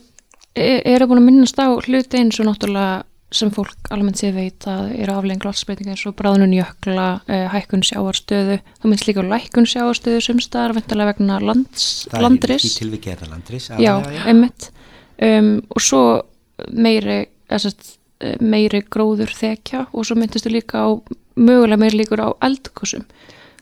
e- 0.55 0.81
eru 0.93 1.07
búin 1.09 1.19
að 1.19 1.27
minnast 1.27 1.59
á 1.59 1.67
hluti 1.67 2.19
eins 2.21 2.39
og 2.39 2.47
náttúrulega 2.47 3.01
sem 3.31 3.51
fólk 3.55 3.87
almennt 3.95 4.19
séð 4.19 4.35
veit 4.35 4.65
að 4.67 4.89
eru 4.99 5.13
aflegin 5.15 5.39
glatsbreytinga 5.39 5.93
eins 5.93 6.03
og 6.09 6.15
bráðnun 6.19 6.51
jökla, 6.55 7.05
uh, 7.23 7.45
hækkun 7.53 7.83
sjáarstöðu, 7.87 8.57
þú 8.81 8.91
minnst 8.91 9.07
líka 9.07 9.23
lækkun 9.23 9.67
sjáarstöðu 9.71 10.19
sem 10.25 10.41
staðar 10.43 10.75
vendalega 10.75 11.13
vegna 11.13 11.37
lands, 11.39 11.85
Það 12.11 12.25
landris. 12.25 12.65
í 12.67 12.73
tilviki 12.81 13.13
er 13.13 13.21
það 13.23 13.31
landris. 13.31 13.69
Já, 13.79 13.93
einmitt. 14.27 14.67
Um, 15.21 15.53
og 15.71 15.85
svo 15.85 16.01
meiri, 16.75 17.21
þessast, 17.47 17.95
meiri 18.41 18.83
gróður 18.91 19.33
þekja 19.35 19.85
og 19.91 20.07
svo 20.07 20.17
myndistu 20.19 20.51
líka 20.53 20.85
á 20.85 20.89
mögulega 21.35 21.81
meiri 21.81 22.01
líkur 22.01 22.23
á 22.23 22.29
eldkussum. 22.45 23.05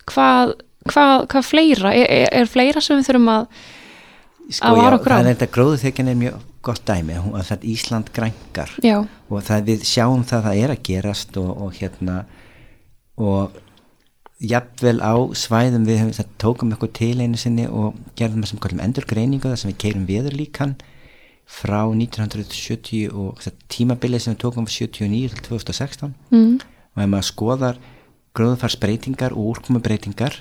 Hvað, 0.10 0.56
hvað, 0.90 1.28
hvað 1.32 1.46
fleira? 1.46 1.94
Er, 1.94 2.08
er, 2.08 2.32
er 2.42 2.50
fleira 2.50 2.82
sem 2.84 3.00
við 3.00 3.12
þurfum 3.12 3.36
að 3.36 3.52
Sko, 4.50 4.66
að 4.66 4.80
vara 4.82 4.98
okkur 4.98 5.14
á? 5.14 5.18
það 5.20 5.28
er 5.28 5.36
þetta 5.36 5.54
gróðuþekjan 5.54 6.08
er 6.10 6.16
mjög 6.18 6.46
gott 6.66 6.82
dæmi 6.90 7.18
að 7.22 7.44
það 7.52 7.66
Ísland 7.70 8.08
grængar 8.16 8.72
Já, 8.82 8.96
og 9.06 9.44
það 9.46 9.68
við 9.68 9.84
sjáum 9.86 10.24
það 10.26 10.40
að 10.40 10.48
það 10.48 10.62
er 10.64 10.74
að 10.74 10.86
gerast 10.88 11.38
og, 11.38 11.50
og 11.54 11.76
hérna 11.78 12.16
og 13.20 13.60
jafnvel 14.40 14.96
á 15.06 15.14
svæðum 15.38 15.86
við 15.86 16.22
tókum 16.42 16.74
eitthvað 16.74 16.96
til 16.98 17.14
einu 17.22 17.38
sinni 17.38 17.68
og 17.68 18.00
gerðum 18.18 18.42
það 18.42 18.52
sem 18.54 18.64
kallum 18.64 18.84
endurgreiningu 18.88 19.52
þar 19.52 19.62
sem 19.62 19.72
við 19.74 19.82
keirum 19.84 20.10
viður 20.10 20.38
líkan 20.40 20.76
frá 21.50 21.82
1970 21.90 23.10
og 23.10 23.42
tímabilið 23.72 24.26
sem 24.26 24.36
við 24.36 24.44
tókum 24.44 24.68
frá 24.70 24.76
79 24.76 25.34
til 25.34 25.48
2016 25.50 26.14
mm. 26.30 26.54
og 26.94 27.02
ef 27.04 27.10
maður 27.10 27.28
skoðar 27.32 27.82
gróðufarsbreytingar 28.38 29.34
og 29.34 29.56
úrkomubbreytingar 29.56 30.40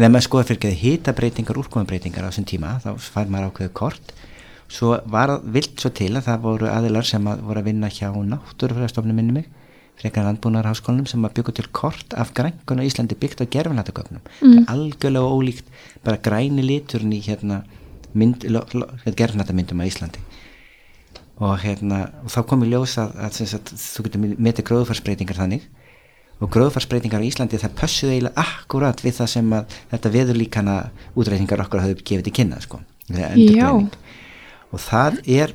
ef 0.00 0.08
maður 0.08 0.26
skoðar 0.26 0.48
fyrir 0.48 0.60
ekki 0.62 0.80
hitabbreytingar 0.80 1.58
og 1.58 1.66
úrkomubbreytingar 1.66 2.24
á 2.24 2.28
þessum 2.30 2.48
tíma 2.48 2.78
þá 2.82 2.90
fær 3.04 3.28
maður 3.28 3.50
ákveðu 3.50 3.74
kort 3.82 4.14
svo 4.70 4.96
var 5.12 5.36
vilt 5.44 5.82
svo 5.82 5.92
til 5.92 6.14
að 6.14 6.30
það 6.30 6.44
voru 6.46 6.70
aðilar 6.70 7.06
sem 7.06 7.26
að 7.28 7.42
voru 7.46 7.60
að 7.60 7.68
vinna 7.68 7.90
hjá 7.92 8.08
náttúrufræðastofnum 8.08 9.20
minni 9.20 9.36
mig 9.40 9.50
frekar 10.00 10.24
landbúnarháskólanum 10.24 11.08
sem 11.10 11.24
að 11.26 11.34
byggja 11.36 11.56
til 11.58 11.68
kort 11.76 12.16
af 12.16 12.32
grængun 12.36 12.80
á 12.80 12.86
Íslandi 12.88 13.18
byggt 13.20 13.42
á 13.44 13.52
gerfinlætagögnum 13.52 14.22
mm. 14.24 14.64
algjörlega 14.72 15.34
ólíkt 15.36 15.68
bara 16.06 16.16
græni 16.16 16.64
liturinn 16.64 17.12
í 17.12 17.20
hérna 17.26 17.60
mynd, 18.14 18.46
gerfinlætamyndum 19.20 19.82
á 19.82 19.90
Íslandi 19.90 20.22
og 21.40 21.60
hérna 21.62 22.00
og 22.20 22.32
þá 22.32 22.40
kom 22.48 22.64
í 22.64 22.70
ljós 22.70 22.96
að, 23.00 23.14
að, 23.26 23.38
að, 23.56 23.74
þú 23.80 24.06
getur 24.06 24.24
metið 24.36 24.66
gróðfarsbreytingar 24.70 25.40
þannig. 25.40 25.68
Og 26.40 26.48
gróðfarsbreytingar 26.52 27.20
á 27.20 27.28
Íslandi 27.28 27.60
það 27.60 27.76
pössuði 27.80 28.16
eiginlega 28.16 28.44
akkurat 28.44 29.04
við 29.04 29.18
það 29.18 29.30
sem 29.34 29.54
að 29.56 29.78
þetta 29.92 30.12
veður 30.16 30.40
líkana 30.40 30.76
útrætingar 31.16 31.64
okkur 31.66 31.84
hafði 31.84 32.00
gefið 32.00 32.26
til 32.28 32.34
kynna 32.40 32.60
sko, 32.64 32.80
og 34.70 34.82
það 34.84 35.20
er 35.28 35.54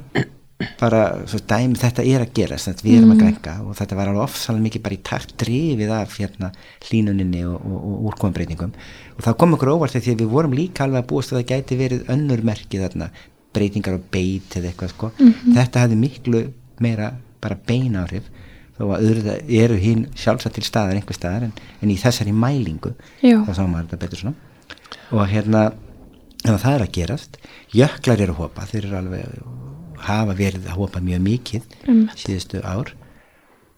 bara 0.80 1.02
dæmi 1.26 1.80
þetta 1.80 2.04
er 2.08 2.24
að 2.24 2.34
gera 2.38 2.58
við 2.82 2.98
erum 2.98 3.14
að 3.16 3.22
grænka. 3.24 3.56
Og 3.66 3.78
þetta 3.78 3.98
var 3.98 4.12
alveg 4.12 4.26
ofsalega 4.26 4.66
mikið 4.66 4.84
bara 4.86 4.98
í 4.98 5.02
takt 5.10 5.34
drifið 5.42 5.94
af 5.98 6.18
hérna 6.20 6.52
hlínuninni 6.88 7.46
og, 7.50 7.58
og, 7.60 7.78
og 7.92 8.10
úrkombreytingum 8.12 8.76
og 9.16 9.24
það 9.26 9.38
kom 9.42 9.56
okkur 9.58 9.74
óvart 9.76 9.98
að 9.98 10.12
við 10.14 10.32
vorum 10.32 10.56
líka 10.56 10.86
alveg 10.86 11.04
að 11.04 11.10
búast 11.12 11.34
að 11.34 11.42
það 11.42 11.50
gæti 11.52 11.80
verið 11.80 12.14
önnur 12.14 12.46
merkið 12.48 12.86
þarna 12.86 13.10
breytingar 13.56 13.98
og 13.98 14.08
beit 14.12 14.58
eða 14.58 14.72
eitthvað 14.72 14.94
sko 14.94 15.12
mm 15.14 15.32
-hmm. 15.32 15.56
þetta 15.60 15.86
hefði 15.86 16.02
miklu 16.02 16.44
meira 16.84 17.14
bara 17.42 17.58
beinárif 17.68 18.30
þó 18.76 18.84
að 18.90 19.06
auðvitað 19.06 19.54
eru 19.62 19.78
hinn 19.80 20.08
sjálfsagt 20.20 20.58
til 20.58 20.66
staðar 20.68 21.00
einhver 21.00 21.16
staðar 21.16 21.48
en, 21.48 21.54
en 21.82 21.92
í 21.92 21.98
þessari 22.00 22.34
mælingu 22.36 22.94
Já. 23.24 23.40
þá 23.48 23.52
sá 23.56 23.64
maður 23.64 23.88
þetta 23.88 24.02
betur 24.04 24.20
svona 24.20 24.36
og 25.12 25.28
hérna 25.32 25.62
ef 26.46 26.62
það 26.62 26.74
er 26.74 26.84
að 26.86 26.96
gerast 26.98 27.38
jöklar 27.74 28.22
eru 28.22 28.36
að 28.36 28.42
hopa, 28.44 28.68
þeir 28.70 28.86
eru 28.86 28.98
alveg 29.00 29.26
hafa 30.06 30.36
verið 30.38 30.68
að 30.68 30.80
hopa 30.80 31.02
mjög 31.04 31.22
mikið 31.26 31.64
um. 31.88 32.02
síðustu 32.20 32.62
ár 32.62 32.92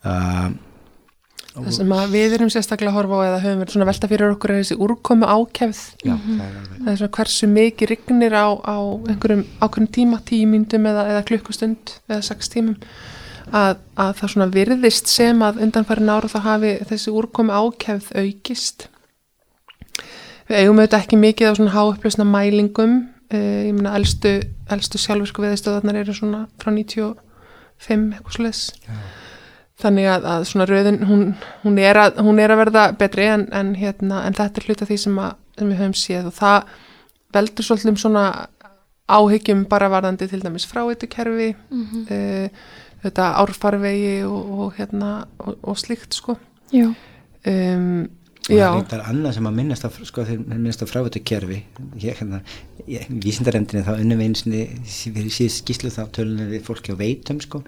uh, 0.04 0.50
Það 1.58 1.74
sem 1.74 1.94
við 2.12 2.36
erum 2.38 2.50
sérstaklega 2.54 2.92
að 2.92 2.98
horfa 3.00 3.18
á 3.18 3.22
eða 3.28 3.42
höfum 3.44 3.62
verið 3.64 3.76
svona 3.76 3.88
velta 3.90 4.10
fyrir 4.12 4.34
okkur 4.36 4.54
er 4.54 4.60
þessi 4.62 4.78
úrkomu 4.86 5.26
ákefð. 5.26 5.80
Já, 6.06 6.14
-hmm. 6.14 6.38
það 6.38 6.48
er 6.48 6.58
alveg 6.60 6.82
það 6.84 6.92
er 6.92 7.00
svona 7.02 7.16
hversu 7.18 7.48
mikið 7.48 7.90
rignir 7.92 8.34
á, 8.38 8.48
á 8.62 8.78
einhverjum 9.10 9.44
ákveðnum 9.62 9.92
tíma, 9.98 10.20
tíu 10.26 10.48
myndum 10.48 10.86
eða, 10.86 11.04
eða 11.12 11.26
klukkustund 11.26 11.94
eða 12.10 12.22
sex 12.22 12.50
tímum. 12.54 12.78
Að, 13.48 13.78
að 13.96 14.14
það 14.20 14.30
svona 14.30 14.50
virðist 14.52 15.08
sem 15.08 15.42
að 15.42 15.62
undanfærin 15.64 16.10
ára 16.12 16.28
þá 16.28 16.40
hafi 16.44 16.72
þessi 16.90 17.12
úrkomu 17.12 17.52
ákefð 17.52 18.12
aukist. 18.16 18.90
Við 20.48 20.58
eigum 20.58 20.80
auðvitað 20.80 21.00
ekki 21.02 21.18
mikið 21.18 21.50
á 21.50 21.54
svona 21.56 21.76
háupplösna 21.76 22.26
mælingum. 22.28 23.08
Uh, 23.34 23.68
ég 23.68 23.74
meina 23.76 23.96
elstu, 23.96 24.42
elstu 24.72 24.98
sjálfurku 24.98 25.44
viðstöðarnar 25.44 25.96
eru 26.00 26.14
svona 26.16 26.46
frá 26.60 26.72
95 26.72 28.14
eitthvað 28.16 28.36
sluðis 28.38 28.62
þannig 29.82 30.10
að, 30.10 30.28
að 30.34 30.46
svona 30.50 30.68
rauðin 30.70 31.00
hún, 31.06 31.24
hún, 31.64 31.78
er 31.78 32.00
að, 32.02 32.20
hún 32.26 32.42
er 32.42 32.54
að 32.54 32.62
verða 32.64 32.86
betri 32.98 33.28
en, 33.30 33.48
en, 33.54 33.74
hérna, 33.78 34.24
en 34.26 34.38
þetta 34.38 34.62
er 34.62 34.70
hluta 34.70 34.88
því 34.90 35.00
sem, 35.04 35.18
að, 35.22 35.36
sem 35.60 35.72
við 35.72 35.82
höfum 35.82 35.98
séð 36.02 36.30
og 36.32 36.38
það 36.38 36.72
veldur 37.38 37.68
svolítið 37.68 37.92
um 37.94 38.00
svona 38.02 38.26
áhyggjum 39.08 39.64
bara 39.70 39.92
varðandi 39.92 40.28
til 40.32 40.42
dæmis 40.44 40.68
fráeitukerfi 40.68 41.54
mm 41.54 41.84
-hmm. 41.84 42.04
uh, 42.12 42.50
þetta 43.04 43.28
árfarvegi 43.44 44.24
og, 44.26 44.60
og, 44.60 44.74
hérna, 44.80 45.28
og, 45.40 45.58
og 45.62 45.78
slíkt 45.78 46.14
sko 46.14 46.38
um, 46.74 48.08
það 48.48 48.94
er 48.98 49.04
annað 49.12 49.36
sem 49.38 49.48
að 49.50 49.56
minnast 49.58 49.86
á, 49.86 49.90
sko, 50.10 50.24
minnast 50.48 50.84
á 50.84 50.88
frávötu 50.88 51.22
kerfi 51.28 51.60
hérna, 52.00 52.40
vísindarendinni 53.10 53.84
þá 53.86 53.94
unnum 53.98 54.24
einsinni 54.24 54.62
fyrir 54.88 55.34
síðust 55.34 55.64
skíslu 55.64 55.92
þá 55.94 56.04
tölunum 56.16 56.52
við 56.54 56.64
fólki 56.68 56.96
á 56.96 57.00
veitum 57.00 57.42
sko, 57.44 57.64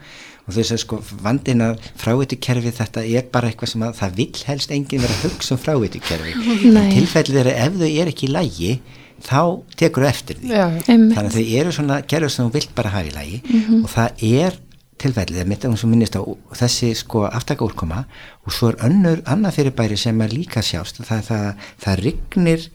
og 0.46 0.56
þess 0.56 0.76
að 0.76 0.82
sko 0.86 1.02
vandin 1.24 1.66
að 1.66 1.84
frávötu 2.00 2.40
kerfi 2.42 2.74
þetta 2.80 3.04
er 3.04 3.28
bara 3.34 3.52
eitthvað 3.52 3.74
sem 3.74 3.86
að 3.88 4.00
það 4.00 4.16
vil 4.22 4.30
helst 4.52 4.74
enginn 4.76 5.04
vera 5.04 5.18
að 5.18 5.28
hugsa 5.28 5.56
um 5.58 5.62
frávötu 5.66 6.02
kerfi 6.06 6.34
tilfellið 6.96 7.44
er 7.44 7.52
að 7.52 7.62
ef 7.66 7.78
þau 7.84 7.92
er 7.92 8.14
ekki 8.14 8.30
í 8.30 8.34
lægi 8.38 8.74
þá 9.20 9.42
tekur 9.76 10.06
þau 10.06 10.10
eftir 10.14 10.38
því. 10.40 10.50
Já. 10.56 10.66
þannig 10.88 11.20
að 11.26 11.36
þau 11.36 11.46
eru 11.60 11.76
svona 11.76 12.02
kerfi 12.08 12.32
sem 12.32 12.48
þú 12.48 12.56
vilt 12.56 12.76
bara 12.78 12.94
hafa 12.94 13.10
í 13.10 13.16
lægi 13.18 13.42
mm 13.44 13.62
-hmm. 13.62 13.84
og 13.84 13.90
það 13.98 14.26
er 14.40 14.60
tilfellið, 15.00 15.48
mitt 15.48 15.66
að 15.66 15.76
hún 15.76 15.94
minnist 15.94 16.18
á 16.20 16.24
þessi 16.60 16.92
sko 16.98 17.26
aftaka 17.30 17.66
úrkoma 17.66 18.04
og 18.46 18.54
svo 18.56 18.74
er 18.74 18.80
önnur 18.90 19.24
annað 19.30 19.60
fyrirbæri 19.60 19.98
sem 20.00 20.22
er 20.26 20.36
líka 20.36 20.64
sjást 20.66 21.02
það, 21.04 21.26
það, 21.30 21.66
það 21.86 22.04
rignir 22.06 22.70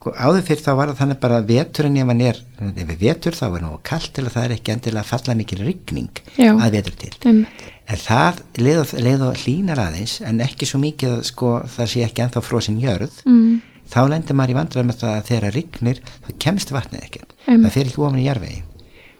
sko, 0.00 0.12
áður 0.16 0.46
fyrir 0.48 0.64
þá 0.64 0.70
var 0.78 0.90
það 0.90 1.00
þannig 1.02 1.20
bara 1.22 1.40
veturinn 1.48 1.98
ef 2.00 2.12
hann 2.12 2.22
er, 2.24 2.40
ef 2.70 2.86
við 2.90 3.02
vetur 3.04 3.36
þá 3.36 3.44
er 3.48 3.64
náðu 3.64 3.80
kallt 3.90 4.12
til 4.16 4.24
að 4.26 4.32
það 4.36 4.46
er 4.46 4.54
ekki 4.56 4.74
endilega 4.74 5.08
falla 5.10 5.36
mikil 5.40 5.60
rigning 5.64 6.22
Já. 6.36 6.52
að 6.54 6.76
vetur 6.78 6.96
til 7.04 7.12
um. 7.30 7.42
en 7.90 8.04
það 8.04 8.40
leið 8.60 9.26
og 9.26 9.42
hlínar 9.44 9.84
aðeins 9.86 10.20
en 10.24 10.40
ekki 10.44 10.68
svo 10.68 10.80
mikið 10.84 11.20
sko 11.28 11.58
það 11.76 11.92
sé 11.94 12.06
ekki 12.06 12.24
enþá 12.26 12.44
frósin 12.46 12.80
jörð 12.80 13.20
mm. 13.28 13.60
þá 13.92 14.00
lendir 14.14 14.40
maður 14.40 14.54
í 14.54 14.58
vandræð 14.60 14.88
með 14.88 15.00
það 15.04 15.14
að 15.18 15.30
þegar 15.30 15.56
rignir 15.58 16.02
þá 16.08 16.34
kemst 16.46 16.74
vatnið 16.74 17.06
ekkert 17.08 17.36
um. 17.46 17.64
það 17.64 17.72
fer 17.76 17.90
ekki 17.90 18.04
ofan 18.06 18.20
í 18.20 18.28
jörvegi 18.28 18.62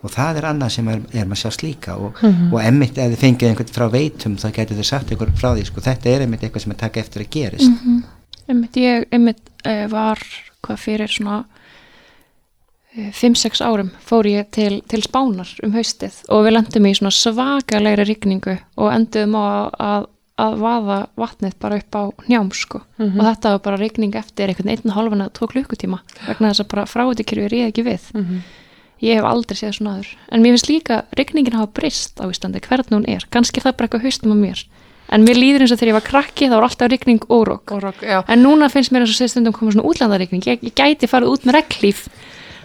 og 0.00 0.10
það 0.10 0.40
er 0.40 0.48
annað 0.50 0.72
sem 0.76 0.88
er, 0.88 1.00
er 1.12 1.28
maður 1.28 1.42
sjá 1.42 1.50
slíka 1.50 1.96
og, 1.96 2.16
mm 2.22 2.30
-hmm. 2.30 2.52
og 2.52 2.64
emmitt 2.64 2.98
ef 2.98 3.12
þið 3.12 3.22
fengið 3.24 3.48
einhvern 3.48 3.74
frá 3.76 3.86
veitum 3.92 4.36
þá 4.36 4.48
getur 4.52 4.76
þið 4.76 4.88
sagt 4.88 5.10
einhvern 5.10 5.36
frá 5.36 5.54
því 5.54 5.64
sko, 5.64 5.80
þetta 5.80 6.10
er 6.10 6.22
emmitt 6.22 6.42
eitthvað 6.42 6.62
sem 6.62 6.72
er 6.72 6.76
taka 6.76 7.00
eftir 7.00 7.22
að 7.22 7.30
gerist 7.30 7.68
mm 7.68 7.78
-hmm. 7.84 8.02
Emmitt, 8.48 8.76
ég 8.76 9.04
emmitt 9.12 9.50
uh, 9.66 9.86
var 9.90 10.18
hvað 10.62 10.76
fyrir 10.76 11.08
svona 11.08 11.44
5-6 12.96 13.62
árum 13.62 13.90
fór 14.02 14.26
ég 14.26 14.48
til, 14.50 14.80
til 14.88 15.02
spánar 15.02 15.50
um 15.62 15.72
haustið 15.72 16.24
og 16.28 16.46
við 16.46 16.56
lendum 16.56 16.86
í 16.86 16.94
svona 16.98 17.14
svakalegri 17.14 18.06
rigningu 18.08 18.56
og 18.76 18.90
enduðum 18.90 19.36
á 19.38 19.46
að, 19.78 20.08
að 20.42 20.56
vaða 20.58 20.96
vatnið 21.20 21.54
bara 21.62 21.78
upp 21.78 21.94
á 21.94 22.02
njám 22.26 22.50
sko 22.50 22.80
mm 22.80 23.06
-hmm. 23.06 23.20
og 23.20 23.24
þetta 23.26 23.50
var 23.50 23.58
bara 23.58 23.76
rigning 23.76 24.14
eftir 24.14 24.48
einhvern 24.48 24.68
einn 24.68 24.90
og 24.90 24.96
halvan 24.96 25.22
að 25.22 25.32
tvo 25.38 25.46
klukkutíma 25.46 26.00
vegna 26.26 26.50
þess 26.50 26.60
að 26.60 26.70
bara 26.72 26.86
fráutikirfi 26.86 27.44
er 27.44 27.54
ég 27.54 27.68
ekki 27.68 27.82
við 27.82 28.02
mm 28.14 28.24
-hmm. 28.24 28.40
Ég 29.04 29.18
hef 29.18 29.28
aldrei 29.28 29.58
séð 29.58 29.78
svona 29.78 29.96
aður 29.96 30.12
en 30.30 30.44
mér 30.44 30.56
finnst 30.56 30.70
líka 30.70 31.02
rigningin 31.18 31.56
hafa 31.58 31.72
brist 31.80 32.20
á 32.20 32.24
Íslandi 32.28 32.62
hvernig 32.64 32.94
hún 32.94 33.08
er, 33.08 33.26
kannski 33.32 33.62
það 33.64 33.76
bara 33.78 33.88
eitthvað 33.88 34.06
haustum 34.08 34.34
á 34.34 34.38
mér. 34.38 34.64
En 35.10 35.24
mér 35.26 35.40
líður 35.40 35.64
eins 35.64 35.72
og 35.74 35.80
þegar 35.80 35.90
ég 35.90 35.96
var 35.96 36.06
krakki 36.06 36.46
þá 36.46 36.52
var 36.54 36.66
alltaf 36.68 36.90
rigning 36.92 37.24
og 37.26 37.48
rók 37.48 37.72
en 38.30 38.44
núna 38.44 38.68
finnst 38.70 38.92
mér 38.94 39.02
eins 39.02 39.16
og 39.16 39.18
séð 39.18 39.32
stundum 39.32 39.56
koma 39.56 39.72
svona 39.74 39.88
útlandarigning 39.90 40.44
ég, 40.46 40.62
ég 40.62 40.76
gæti 40.76 41.10
farið 41.10 41.32
út 41.32 41.48
með 41.48 41.58
reglíf 41.58 42.04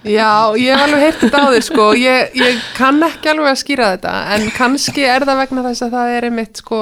Já, 0.06 0.54
ég 0.54 0.70
hef 0.70 0.84
alveg 0.86 1.02
heyrt 1.02 1.22
þetta 1.24 1.40
á 1.42 1.48
þér 1.50 1.64
sko. 1.66 1.86
Ég, 1.98 2.36
ég 2.38 2.58
kann 2.78 3.02
ekki 3.08 3.32
alveg 3.32 3.48
að 3.50 3.62
skýra 3.64 3.88
þetta. 3.96 4.12
En 4.36 4.44
kannski 4.54 5.06
er 5.10 5.26
það 5.26 5.40
vegna 5.42 5.64
þess 5.66 5.86
að 5.88 5.96
það 5.96 6.12
er 6.14 6.28
einmitt 6.28 6.62
sko 6.62 6.82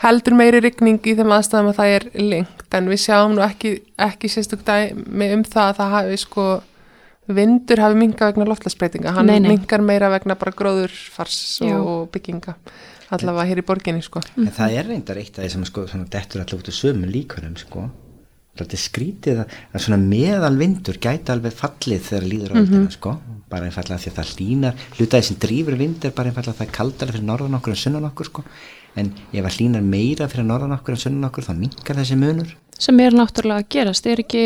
heldur 0.00 0.36
meiri 0.38 0.62
rigning 0.64 1.04
í 1.04 1.14
þeim 1.18 1.34
aðstæðum 1.36 1.68
að 1.74 1.76
það 1.82 1.92
er 1.98 2.06
lengt. 2.22 2.64
En 2.78 2.88
við 2.88 3.02
sjáum 3.02 3.34
nú 3.36 3.44
ekki, 3.44 3.74
ekki 4.00 4.30
sérstök 4.32 4.64
dæmi 4.64 5.28
um 5.36 5.44
það 5.44 5.66
að 5.66 5.76
það 5.82 5.94
hafi 5.98 6.18
sko 6.24 6.46
vindur 7.28 7.82
hafi 7.82 7.98
minga 7.98 8.30
vegna 8.30 8.46
loftlagsbreytinga, 8.48 9.12
hann 9.16 9.28
Nei, 9.28 9.38
nei. 9.40 9.54
mingar 9.54 9.82
meira 9.84 10.08
vegna 10.12 10.36
bara 10.38 10.54
gróðurfars 10.56 11.60
Já. 11.64 11.76
og 11.76 12.08
bygginga 12.14 12.56
allavega 13.14 13.48
hér 13.48 13.62
í 13.62 13.64
borginni 13.68 14.04
sko. 14.04 14.22
En 14.36 14.50
það 14.52 14.76
er 14.80 14.90
reyndar 14.92 15.20
eitt 15.20 15.38
af 15.38 15.44
því 15.44 15.54
sem 15.54 15.64
sko, 15.68 15.86
svona 15.88 16.08
dettur 16.12 16.42
alltaf 16.42 16.60
út 16.60 16.70
af 16.72 16.76
sömu 16.76 17.08
líkunum 17.08 17.56
sko. 17.60 17.86
Þetta 18.58 18.74
er 18.74 18.82
skrítið 18.82 19.40
að, 19.44 19.56
að 19.72 19.84
svona 19.84 20.00
meðalvindur 20.02 20.98
gæti 20.98 21.32
alveg 21.32 21.54
fallið 21.54 22.08
þegar 22.08 22.26
líður 22.32 22.52
á 22.52 22.56
mm 22.58 22.66
-hmm. 22.66 22.88
sko, 22.90 23.12
bara 23.48 23.68
einfallega 23.68 24.02
því 24.02 24.10
að 24.10 24.18
það 24.18 24.32
hlínar 24.34 24.74
hlutaði 24.98 25.28
sem 25.28 25.38
drýfur 25.44 25.76
vind 25.78 26.04
er 26.04 26.10
bara 26.16 26.28
einfallega 26.28 26.54
að 26.56 26.58
það 26.58 26.66
er 26.66 26.78
kaldara 26.78 27.12
fyrir 27.12 27.28
norðan 27.28 27.58
okkur 27.60 27.72
en 27.72 27.82
sunnan 27.84 28.08
okkur 28.10 28.26
sko. 28.26 28.44
En 28.96 29.12
ef 29.32 29.44
það 29.44 29.56
hlínar 29.56 29.82
meira 29.82 30.28
fyrir 30.28 30.44
norðan 30.44 30.74
okkur 30.74 30.96
en 30.96 31.04
sunnan 31.04 31.30
okkur 31.30 31.44
þá 31.44 31.54
minkar 31.54 31.96
þessi 31.96 32.16
munur 32.18 32.56
sem 32.78 33.00
er 33.02 33.16
náttúrulega 33.16 33.64
að 33.64 33.72
gerast, 33.74 34.06
er 34.06 34.22
ekki 34.22 34.44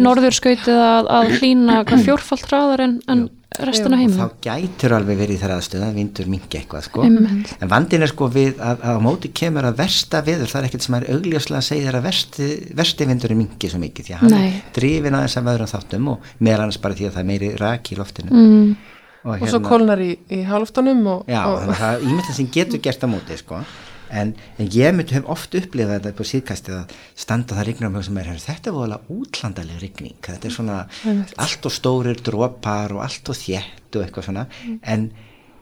norðurskautið 0.00 0.80
að, 0.80 1.10
að 1.18 1.34
hlína 1.38 1.82
fjórfald 1.90 2.46
hraðar 2.48 2.84
en, 2.86 2.96
en 3.10 3.26
restina 3.58 3.98
heima? 3.98 4.14
þá 4.28 4.44
gætur 4.46 4.94
alveg 4.96 5.18
verið 5.20 5.40
þar 5.42 5.54
aðstöða 5.56 5.88
vindur 5.94 6.30
mingi 6.30 6.60
eitthvað 6.60 6.86
sko. 6.86 7.04
En 7.04 7.70
vandin 7.70 8.06
er 8.06 8.10
sko 8.12 8.30
við 8.32 8.60
að, 8.62 8.84
að 8.86 9.00
á 9.00 9.00
móti 9.04 9.32
kemur 9.36 9.68
að 9.68 9.82
versta 9.82 10.22
viður, 10.26 10.52
það 10.52 10.62
er 10.62 10.68
ekkert 10.70 10.86
sem 10.86 10.96
er 11.00 11.08
augljóslega 11.16 11.60
að 11.60 11.66
segja 11.68 11.88
þér 11.88 11.98
að 12.00 12.06
versti, 12.08 12.48
versti 12.80 13.10
vindur 13.10 13.34
er 13.34 13.40
mingi 13.42 13.72
svo 13.72 13.82
mikið 13.82 14.08
því 14.08 14.16
að 14.16 14.24
hann 14.24 14.34
Nei. 14.36 14.46
er 14.46 14.72
drifin 14.78 15.18
aðeins 15.18 15.36
af 15.40 15.52
öðrum 15.54 15.72
þáttum 15.74 16.10
og 16.14 16.32
meðal 16.38 16.64
annars 16.64 16.80
bara 16.80 16.98
því 17.00 17.10
að 17.10 17.14
það 17.18 17.22
er 17.24 17.30
meiri 17.34 17.52
rak 17.60 17.92
í 17.92 18.00
loftinu. 18.00 18.32
Mm. 18.32 18.74
og, 19.20 19.32
hérna, 19.34 19.44
og 19.44 19.52
svo 19.52 19.62
kólnar 19.66 20.04
í, 20.04 20.10
í 20.32 20.42
hálftónum 20.48 21.06
og, 21.18 21.28
já, 21.28 21.42
og, 21.44 21.60
þannig 21.60 21.76
að 21.76 21.84
það 21.84 21.96
er 21.96 22.08
ímyndin 22.08 22.38
sem 22.40 22.52
getur 22.56 22.84
gert 22.86 23.04
á 23.04 23.08
móti 23.10 23.40
sko 23.40 23.64
en, 24.10 24.34
en 24.58 24.68
ég 24.74 24.94
myndi 24.94 25.16
hef 25.16 25.30
oft 25.30 25.54
upplifað 25.58 25.96
þetta 25.96 26.18
på 26.18 26.26
síðkastið 26.30 26.76
að 26.80 26.94
standa 27.24 27.56
það 27.58 27.68
rignar 27.70 27.92
mjög 27.94 28.06
sem 28.08 28.20
er 28.20 28.30
þetta 28.44 28.70
er 28.70 28.76
voðalega 28.76 29.16
útlandaleg 29.16 29.82
rigning. 29.82 30.18
Þetta 30.26 30.48
er 30.48 30.54
svona 30.54 30.78
allt 31.44 31.68
og 31.70 31.74
stórir 31.74 32.22
drópar 32.26 32.96
og 32.96 33.04
allt 33.06 33.32
og 33.32 33.38
þjætt 33.38 33.98
og 33.98 34.06
eitthvað 34.06 34.28
svona. 34.28 34.46
Mm. 34.66 34.78
en, 34.94 35.08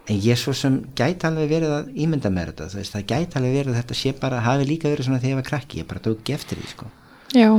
en 0.08 0.20
ég 0.24 0.40
svo 0.40 0.54
sem 0.56 0.80
gæti 0.96 1.28
alveg 1.28 1.50
verið 1.52 1.74
að 1.78 1.90
ímynda 2.04 2.32
með 2.32 2.52
þetta 2.52 2.68
veist, 2.78 2.94
það 2.96 3.08
gæti 3.12 3.40
alveg 3.40 3.56
verið 3.58 3.72
að 3.74 3.80
þetta 3.82 3.98
sé 4.02 4.14
bara 4.20 4.44
hafi 4.44 4.68
líka 4.68 4.92
verið 4.92 5.08
svona 5.08 5.20
þegar 5.22 5.34
ég 5.34 5.40
var 5.42 5.48
krakki, 5.50 5.82
ég 5.82 5.88
bara 5.90 6.04
tók 6.04 6.22
ekki 6.22 6.36
eftir 6.36 6.60
því 6.60 6.70
sko. 6.72 6.90
Já, 7.36 7.50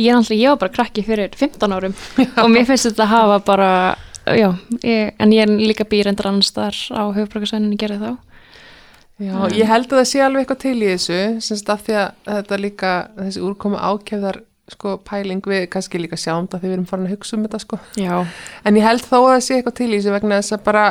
ég 0.00 0.08
er 0.10 0.18
alltaf 0.18 0.36
ég 0.36 0.52
var 0.52 0.60
bara 0.60 0.74
krakki 0.76 1.04
fyrir 1.06 1.36
15 1.36 1.76
árum 1.76 1.96
og 2.42 2.50
mér 2.52 2.68
finnst 2.68 2.90
þetta 2.90 3.06
að 3.06 3.14
hafa 3.14 3.38
bara 3.46 3.70
já, 4.26 4.50
ég, 4.82 5.14
en 5.18 5.32
ég 5.34 5.46
er 5.46 5.54
líka 5.72 5.88
býrendur 5.88 6.28
annars 6.30 6.52
þar 6.54 6.76
á 6.92 7.02
höfbrukarsvæninni 7.16 7.80
gerði 7.80 8.02
þá 8.04 8.12
Já, 9.22 9.34
mm. 9.38 9.56
ég 9.58 9.68
held 9.70 9.90
að 9.90 10.00
það 10.00 10.08
sé 10.10 10.22
alveg 10.24 10.44
eitthvað 10.44 10.62
til 10.64 10.78
í 10.78 10.88
þessu 10.90 11.20
semst 11.48 11.74
af 11.74 11.84
því 11.86 11.98
að 12.00 12.08
þetta 12.30 12.62
líka 12.62 12.94
þessi 13.20 13.44
úrkomu 13.48 13.78
ákefðar 13.78 14.40
sko 14.72 14.94
pæling 15.04 15.42
við 15.46 15.66
kannski 15.72 16.00
líka 16.00 16.16
sjáum 16.20 16.46
þetta 16.46 16.62
þegar 16.62 16.70
við 16.70 16.76
erum 16.76 16.88
farin 16.88 17.08
að 17.08 17.14
hugsa 17.16 17.36
um 17.36 17.44
þetta 17.44 17.60
sko 17.62 17.78
Já. 17.98 18.14
en 18.64 18.78
ég 18.78 18.86
held 18.86 19.04
þó 19.04 19.18
að 19.18 19.28
það 19.32 19.44
sé 19.46 19.58
eitthvað 19.58 19.76
til 19.80 19.90
í 19.90 19.98
þessu 19.98 20.14
vegna 20.14 20.38
þess 20.40 20.56
að 20.56 20.64
bara 20.68 20.84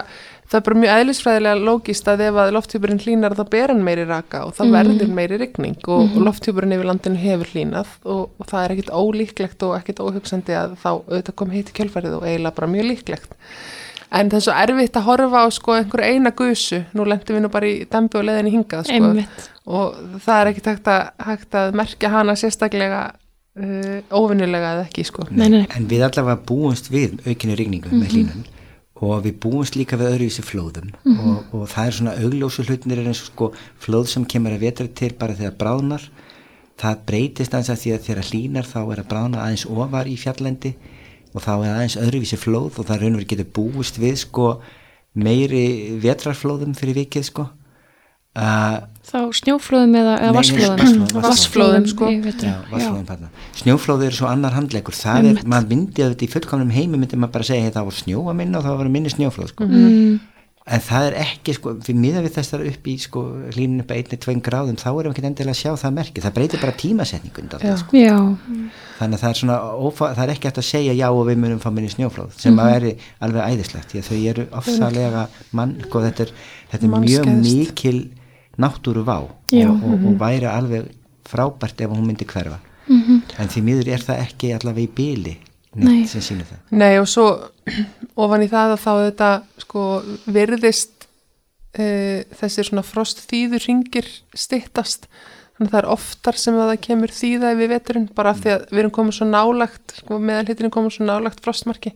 það 0.51 0.57
er 0.59 0.65
bara 0.67 0.79
mjög 0.81 1.01
eðlisfræðilega 1.01 1.65
lógist 1.69 2.09
að 2.11 2.23
ef 2.25 2.39
að 2.43 2.49
lofthjúpurinn 2.57 3.01
hlínar 3.05 3.35
þá 3.37 3.43
ber 3.53 3.71
hann 3.71 3.83
meiri 3.87 4.05
raka 4.09 4.41
og 4.47 4.55
þá 4.57 4.63
mm. 4.65 4.73
verður 4.75 5.13
meiri 5.15 5.37
rigning 5.39 5.77
og, 5.85 6.01
mm. 6.03 6.17
og 6.17 6.25
lofthjúpurinn 6.27 6.75
yfir 6.75 6.89
landinu 6.89 7.21
hefur 7.21 7.53
hlínað 7.55 7.93
og, 8.03 8.25
og 8.35 8.49
það 8.49 8.65
er 8.65 8.73
ekkit 8.75 8.91
ólíklegt 8.91 9.67
og 9.67 9.77
ekkit 9.77 10.03
óhugsandi 10.03 10.57
að 10.59 10.75
þá 10.83 10.89
auðvitað 10.91 11.37
kom 11.39 11.55
heiti 11.55 11.77
kjölfarið 11.79 12.17
og 12.19 12.27
eiginlega 12.27 12.57
bara 12.59 12.71
mjög 12.75 12.89
líklegt 12.91 13.37
en 14.11 14.29
það 14.31 14.37
er 14.37 14.45
svo 14.45 14.55
erfitt 14.63 14.99
að 14.99 15.07
horfa 15.07 15.43
á 15.43 15.47
sko 15.55 15.75
einhver 15.77 16.03
eina 16.03 16.31
gusu, 16.35 16.81
nú 16.97 17.07
lendum 17.07 17.37
við 17.37 17.45
nú 17.45 17.51
bara 17.53 17.69
í 17.69 17.75
dembi 17.91 18.19
og 18.19 18.27
leðinni 18.27 18.53
hingað 18.55 18.87
sko 18.89 18.97
Einmitt. 18.99 19.49
og 19.65 19.99
það 20.25 20.37
er 20.37 20.51
ekkit 20.51 20.71
hægt 20.71 20.89
að, 20.91 21.03
hægt 21.27 21.59
að 21.61 21.77
merkja 21.81 22.13
hana 22.15 22.37
sérstaklega 22.39 23.01
uh, 23.11 23.99
óvinnulega 24.11 24.73
eða 24.77 24.87
ekki 24.87 25.05
sko 25.07 25.27
nei, 25.29 25.47
nei. 25.53 25.63
En 25.77 25.87
við 25.91 26.07
allavega 26.07 26.41
búumst 26.47 26.91
við 26.91 27.21
aukinu 27.25 27.55
ringningu 27.59 27.91
mm 27.91 27.93
-hmm. 27.93 28.01
með 28.01 28.07
mhm. 28.07 28.15
hlínun 28.15 28.59
og 29.01 29.23
við 29.25 29.37
búumst 29.41 29.75
líka 29.75 29.97
við 29.97 30.11
öðruvísi 30.11 30.43
flóðum 30.45 30.91
mm 30.91 31.15
-hmm. 31.17 31.29
og, 31.29 31.61
og 31.61 31.69
það 31.69 31.87
er 31.87 31.93
svona 31.99 32.17
augljósu 32.23 32.63
hlutnir 32.63 32.99
eins 32.99 33.21
og 33.21 33.27
sko 33.31 33.51
flóð 33.79 34.07
sem 34.07 34.25
kemur 34.25 34.51
að 34.51 34.63
vetra 34.67 34.87
til 34.87 35.13
bara 35.13 35.33
þegar 35.33 35.57
bráðnar 35.57 36.03
það 36.81 37.05
breytist 37.05 37.53
aðeins 37.53 37.69
að 37.69 37.81
því 37.81 37.93
að 37.93 38.05
þegar 38.05 38.29
hlínar 38.29 38.65
þá 38.65 38.81
er 38.91 38.99
að 38.99 39.09
bráðna 39.09 39.41
aðeins 39.41 39.65
ofar 39.65 40.07
í 40.07 40.17
fjallendi 40.17 40.75
og 41.31 41.43
þá 41.43 41.51
er 41.55 41.71
aðeins 41.71 41.97
öðruvísi 42.01 42.39
flóð 42.39 42.81
og 42.81 42.87
það 42.89 43.03
raunverð 43.05 43.31
getur 43.31 43.49
búist 43.55 43.99
við 44.01 44.21
sko 44.25 44.51
meiri 45.17 45.65
vetrarflóðum 46.01 46.75
fyrir 46.77 47.01
vikið 47.03 47.27
sko. 47.27 47.47
Uh, 48.31 48.77
þá 49.03 49.17
snjóflóðum 49.35 49.95
eða, 49.99 50.11
eða 50.23 50.35
vassflóðum 50.37 51.23
vassflóðum 51.25 51.87
sko. 51.91 52.11
já, 52.15 52.53
vassflóðum, 52.71 53.25
snjóflóður 53.59 54.07
er 54.07 54.15
svo 54.15 54.29
annar 54.31 54.55
handleikur 54.55 54.95
það 54.95 55.27
er, 55.33 55.41
maður 55.51 55.73
myndi 55.73 56.05
að 56.05 56.13
þetta 56.13 56.23
í 56.23 56.29
fullkomnum 56.31 56.71
heimi 56.71 56.95
myndi 57.01 57.19
maður 57.19 57.33
bara 57.35 57.49
segja 57.49 57.65
hey, 57.65 57.73
það 57.75 57.89
var 57.89 57.97
snjó 57.97 58.23
að 58.23 58.37
minna 58.39 58.61
og 58.61 58.69
það 58.69 58.79
var 58.79 58.91
minni 58.95 59.11
snjóflóð 59.11 59.51
sko. 59.51 59.67
Mm 59.67 60.30
en 60.69 60.83
það 60.85 61.05
er 61.07 61.15
ekki 61.23 61.55
sko, 61.57 61.73
fyrir 61.81 61.97
miða 61.97 62.21
við 62.21 62.35
þessar 62.35 62.63
upp 62.69 62.87
í 62.87 62.93
sko 63.01 63.23
hlínun 63.55 63.81
upp 63.81 63.91
að 63.91 63.97
einni, 64.01 64.19
tvein 64.21 64.43
gráðum 64.45 64.77
þá 64.77 64.87
erum 64.91 65.09
við 65.09 65.15
ekki 65.15 65.27
endilega 65.31 65.55
að 65.55 65.59
sjá 65.61 65.71
það 65.81 65.95
merki 65.97 66.21
það 66.21 66.35
breytir 66.35 66.61
bara 66.61 66.75
tímasetningun 66.77 67.49
sko. 67.81 68.01
þannig 68.99 69.17
að 69.17 69.23
það 69.23 69.29
er 69.31 69.39
svona, 69.41 69.57
það 69.97 70.23
er 70.25 70.33
ekki 70.35 70.51
eftir 70.51 70.63
að 70.63 70.69
segja 70.69 70.95
já 70.99 71.07
og 71.09 71.23
við 71.31 71.41
munum 71.41 71.61
fá 71.63 71.69
minni 71.73 71.89
snjóflóð 71.89 72.37
sem 72.37 72.53
mm 72.53 72.59
-hmm. 72.59 72.73
veri 72.73 72.95
alveg 73.19 73.49
æðislegt 73.49 73.95
þau 74.05 74.17
eru 74.31 74.47
ofsalega 74.51 75.27
mann, 75.51 75.77
sko 75.87 76.01
þetta 76.05 76.23
er, 76.23 76.33
þetta 76.71 76.85
er 76.85 77.05
mjög 77.09 77.31
mikil 77.41 77.99
náttúru 78.57 79.03
vá 79.03 79.17
og, 79.17 79.31
og, 79.49 79.77
og, 79.83 80.05
og 80.05 80.19
væri 80.19 80.45
alveg 80.45 80.91
frábært 81.25 81.81
ef 81.81 81.89
hún 81.89 82.05
myndi 82.05 82.25
hverfa. 82.25 82.59
Mm 82.87 83.01
-hmm. 83.01 83.39
en 83.39 83.47
því 83.47 83.61
miður 83.61 83.87
er 83.87 84.01
það 84.03 84.21
ekki 84.25 84.53
allavega 84.53 84.87
í 84.87 84.93
byli 84.95 85.37
Nei. 85.79 86.03
sem 86.09 86.23
sínir 86.23 86.47
það. 86.49 86.63
Nei 86.75 86.97
og 86.99 87.07
svo 87.07 87.27
ofan 88.23 88.43
í 88.43 88.49
það 88.51 88.73
að 88.75 88.81
þá 88.83 88.91
þetta 89.05 89.29
sko 89.63 89.85
virðist 90.35 91.07
e, 91.77 91.85
þessir 92.39 92.67
svona 92.67 92.83
frost 92.83 93.23
þýður 93.29 93.67
ringir 93.69 94.09
stittast 94.35 95.07
þannig 95.55 95.69
að 95.69 95.71
það 95.71 95.79
er 95.81 95.89
oftar 95.93 96.41
sem 96.41 96.59
að 96.59 96.73
það 96.73 96.83
kemur 96.87 97.15
þýða 97.15 97.53
við 97.61 97.73
veturinn 97.75 98.09
bara 98.17 98.35
af 98.35 98.43
því 98.43 98.53
að 98.55 98.67
við 98.71 98.83
erum 98.83 98.93
komið 98.97 99.17
svo 99.19 99.29
nálagt 99.29 99.95
sko 100.01 100.19
meðal 100.19 100.45
hittirinn 100.49 100.75
komið 100.75 100.97
svo 100.97 101.07
nálagt 101.07 101.43
frostmarki 101.45 101.93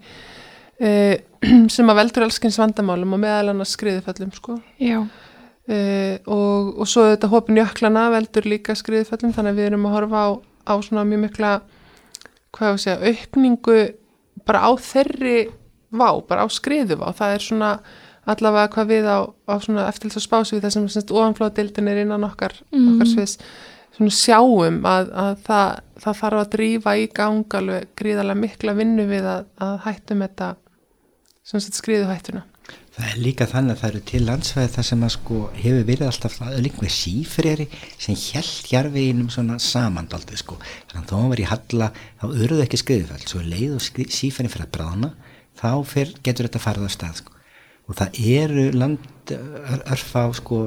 e, 0.80 0.90
sem 1.76 1.92
að 1.92 2.02
veldur 2.02 2.28
allskins 2.30 2.60
vandamálum 2.62 3.18
og 3.18 3.24
meðal 3.26 3.52
annars 3.52 3.76
skriðiföllum 3.76 4.32
sko 4.40 4.60
Já 4.80 5.02
e, 5.68 5.78
og, 6.26 6.76
og 6.80 6.90
svo 6.90 7.10
þetta 7.12 7.32
hópin 7.32 7.60
jöklana 7.60 8.08
veldur 8.14 8.48
líka 8.48 8.76
skriðiföllum 8.78 9.34
þannig 9.36 9.56
að 9.56 9.60
við 9.60 9.72
erum 9.72 9.88
að 9.90 9.98
horfa 10.00 10.22
á, 10.24 10.30
á 10.72 10.74
svona 10.86 11.08
mjög 11.08 11.26
mikla 11.28 11.56
hvað 12.56 12.74
ég 12.74 12.82
segja, 12.84 13.12
aukningu 13.12 13.78
bara 14.48 14.66
á 14.68 14.72
þeirri 14.80 15.38
vá, 15.96 16.10
bara 16.28 16.46
á 16.46 16.48
skriðu 16.52 17.00
vá, 17.02 17.08
það 17.16 17.36
er 17.36 17.46
svona 17.46 17.72
allavega 18.26 18.72
hvað 18.74 18.92
við 18.92 19.08
á, 19.08 19.20
á 19.28 19.56
svona 19.62 19.88
eftirlis 19.90 20.20
og 20.20 20.26
spásu 20.26 20.58
við 20.58 20.68
þessum 20.68 20.90
ofanflóðdildin 20.90 21.92
er 21.92 22.04
innan 22.04 22.26
okkar, 22.28 22.56
mm. 22.74 22.88
okkar 22.96 23.12
sviðs 23.12 23.38
svona 23.96 24.16
sjáum 24.16 24.82
að, 24.90 25.12
að 25.14 25.38
það, 25.46 25.78
það 26.04 26.20
þarf 26.22 26.42
að 26.42 26.52
drífa 26.56 26.96
í 27.00 27.06
gang 27.16 27.58
alveg 27.60 27.88
gríðarlega 28.00 28.42
mikla 28.42 28.76
vinnu 28.80 29.08
við 29.12 29.30
að, 29.32 29.48
að 29.62 29.78
hættum 29.86 30.26
þetta 30.26 30.52
skriðu 31.46 32.10
hættuna 32.10 32.44
Það 32.96 33.08
er 33.10 33.18
líka 33.20 33.46
þannig 33.52 33.74
að 33.74 33.80
það 33.82 33.90
eru 33.90 34.02
til 34.08 34.20
landsvæði 34.24 34.72
þar 34.72 34.86
sem 34.88 35.02
að 35.04 35.10
sko 35.18 35.40
hefur 35.58 35.82
verið 35.90 36.08
alltaf 36.08 36.38
líka 36.64 36.92
sífreri 36.96 37.66
sem 38.00 38.16
held 38.16 38.70
jarfiðinum 38.72 39.28
svona 39.34 39.58
samandaldið 39.60 40.40
sko. 40.40 40.56
Þannig 40.94 41.02
að 41.02 41.10
þá 41.12 41.28
var 41.34 41.42
í 41.42 41.50
halla, 41.50 41.90
þá 42.22 42.26
öruðu 42.30 42.64
ekki 42.64 42.80
skriðufall 42.80 43.28
svo 43.28 43.44
leið 43.44 43.76
og 43.76 43.84
sífreri 44.16 44.54
fyrir 44.54 44.68
að 44.70 44.74
brána 44.78 45.12
þá 45.60 45.70
fyr, 45.92 46.16
getur 46.24 46.48
þetta 46.48 46.64
farið 46.64 46.88
á 46.88 46.92
stað 46.96 47.20
sko. 47.20 47.36
Og 47.86 48.00
það 48.00 48.24
eru 48.40 48.66
land 48.80 49.36
örfa 49.92 50.26
á 50.26 50.30
sko 50.40 50.64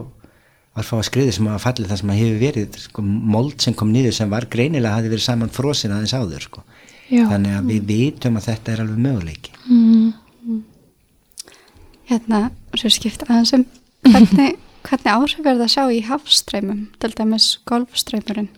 örfa 0.79 1.01
á 1.01 1.09
skriði 1.09 1.33
sem 1.33 1.49
að 1.49 1.63
falli 1.65 1.89
það 1.89 2.03
sem 2.03 2.13
að 2.13 2.23
hefur 2.27 2.41
verið 2.45 2.81
sko 2.85 3.09
mold 3.09 3.65
sem 3.65 3.75
kom 3.75 3.89
niður 3.95 4.21
sem 4.21 4.37
var 4.37 4.51
greinilega 4.53 5.01
hafi 5.01 5.17
verið 5.17 5.31
saman 5.31 5.55
frosin 5.55 5.97
aðeins 5.97 6.13
áður 6.13 6.51
sko. 6.51 6.69
Já. 7.09 7.25
þannig 7.25 7.55
að 7.57 7.69
við 7.73 7.85
vitum 7.89 8.35
að 8.37 8.51
þetta 8.51 8.73
er 8.75 8.81
alveg 8.83 8.99
möguleiki. 9.01 9.55
Mm 9.65 10.67
hérna, 12.09 12.49
svo 12.77 12.91
skipt 12.93 13.25
aðeins 13.29 13.55
um 13.57 13.67
hvernig, 14.09 14.57
hvernig 14.87 15.13
áhrif 15.13 15.45
verður 15.45 15.61
það 15.61 15.67
að 15.69 15.75
sjá 15.75 15.85
í 15.93 16.01
hafstreymum, 16.09 16.83
til 17.03 17.13
dæmis 17.17 17.51
golfstreymurinn 17.69 18.51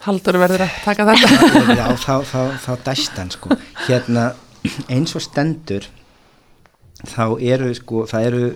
Haldur 0.00 0.38
verður 0.40 0.64
að 0.64 0.76
taka 0.80 1.04
þetta. 1.10 1.58
Já, 1.76 1.86
þá, 2.00 2.14
þá, 2.24 2.38
þá 2.62 2.70
dæstan 2.86 3.32
sko. 3.34 3.56
Hérna, 3.84 4.30
eins 4.88 5.12
og 5.12 5.20
stendur 5.20 5.84
þá 7.04 7.36
eru 7.36 7.68
sko, 7.76 8.06
það 8.08 8.28
eru 8.30 8.46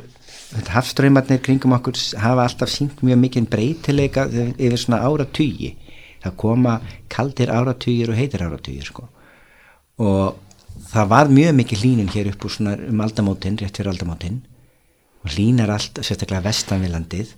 hafströymarnir 0.73 1.43
kringum 1.45 1.75
okkur 1.77 2.01
hafa 2.23 2.47
alltaf 2.47 2.73
sínt 2.73 3.03
mjög 3.05 3.21
mikið 3.27 3.49
breytileika 3.53 4.25
yfir 4.33 4.81
svona 4.81 5.03
áratugji 5.05 5.75
það 6.25 6.37
koma 6.41 6.79
kaldir 7.13 7.53
áratugir 7.53 8.13
og 8.13 8.19
heitir 8.19 8.45
áratugir 8.45 8.89
sko. 8.89 9.09
Og 10.01 10.44
það 10.91 11.11
var 11.11 11.31
mjög 11.33 11.55
mikið 11.61 11.83
hlínun 11.85 12.13
hér 12.13 12.31
upp 12.33 12.45
úr 12.47 12.55
svona 12.55 12.75
um 12.89 13.03
aldamótin, 13.05 13.59
rétt 13.61 13.79
fyrir 13.79 13.93
aldamótin. 13.93 14.43
Og 15.25 15.33
hlínar 15.33 15.73
allt, 15.73 16.01
sérstaklega 16.05 16.45
vestan 16.45 16.85
við 16.85 16.95
landið. 16.95 17.33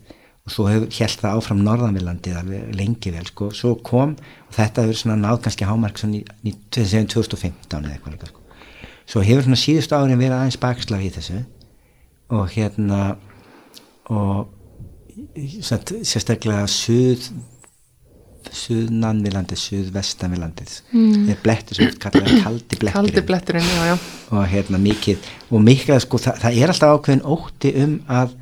Og 0.47 0.55
svo 0.55 0.67
held 0.71 0.91
það 0.93 1.37
áfram 1.37 1.63
norðan 1.67 1.97
við 1.99 2.07
landið 2.07 2.41
alveg 2.41 2.75
lengi 2.79 3.13
vel 3.15 3.27
sko, 3.27 3.51
svo 3.51 3.75
kom 3.83 4.13
og 4.15 4.53
þetta 4.55 4.85
hefur 4.85 5.01
svona 5.01 5.17
náð 5.19 5.41
kannski 5.43 5.67
hámark 5.67 5.99
svona 5.99 6.21
í 6.23 6.53
2015 6.71 7.81
eða 7.81 7.97
eitthvað 7.97 8.29
sko. 8.31 8.45
svo 9.11 9.23
hefur 9.27 9.43
svona 9.43 9.59
síðustu 9.59 9.97
árin 9.99 10.21
verið 10.21 10.37
aðeins 10.37 10.61
bakslag 10.63 11.03
í 11.03 11.11
þessu. 11.17 11.41
Og 12.31 12.47
hérna 12.55 13.17
og 14.11 14.47
sérstaklega 16.07 16.67
söð 16.71 17.31
suðnan 18.55 19.23
við 19.25 19.37
landið, 19.37 19.61
suðvestan 19.63 20.35
við 20.35 20.43
landið 20.45 20.73
mm. 20.93 21.29
er 21.33 21.39
blettur 21.43 21.81
sem 21.81 21.95
kallar 22.03 22.27
kaldi 22.45 22.79
bletturinn 22.81 22.97
kaldi 22.97 23.25
bletturinn, 23.27 23.71
já, 23.71 23.93
já 23.93 23.97
og 24.37 24.49
hérna 24.51 24.81
mikið, 24.83 25.31
og 25.51 25.63
mikið 25.67 26.03
sko, 26.05 26.21
það, 26.23 26.43
það 26.45 26.59
er 26.61 26.75
alltaf 26.75 26.97
ákveðin 26.97 27.25
ótti 27.37 27.73
um 27.85 27.97
að 28.07 28.35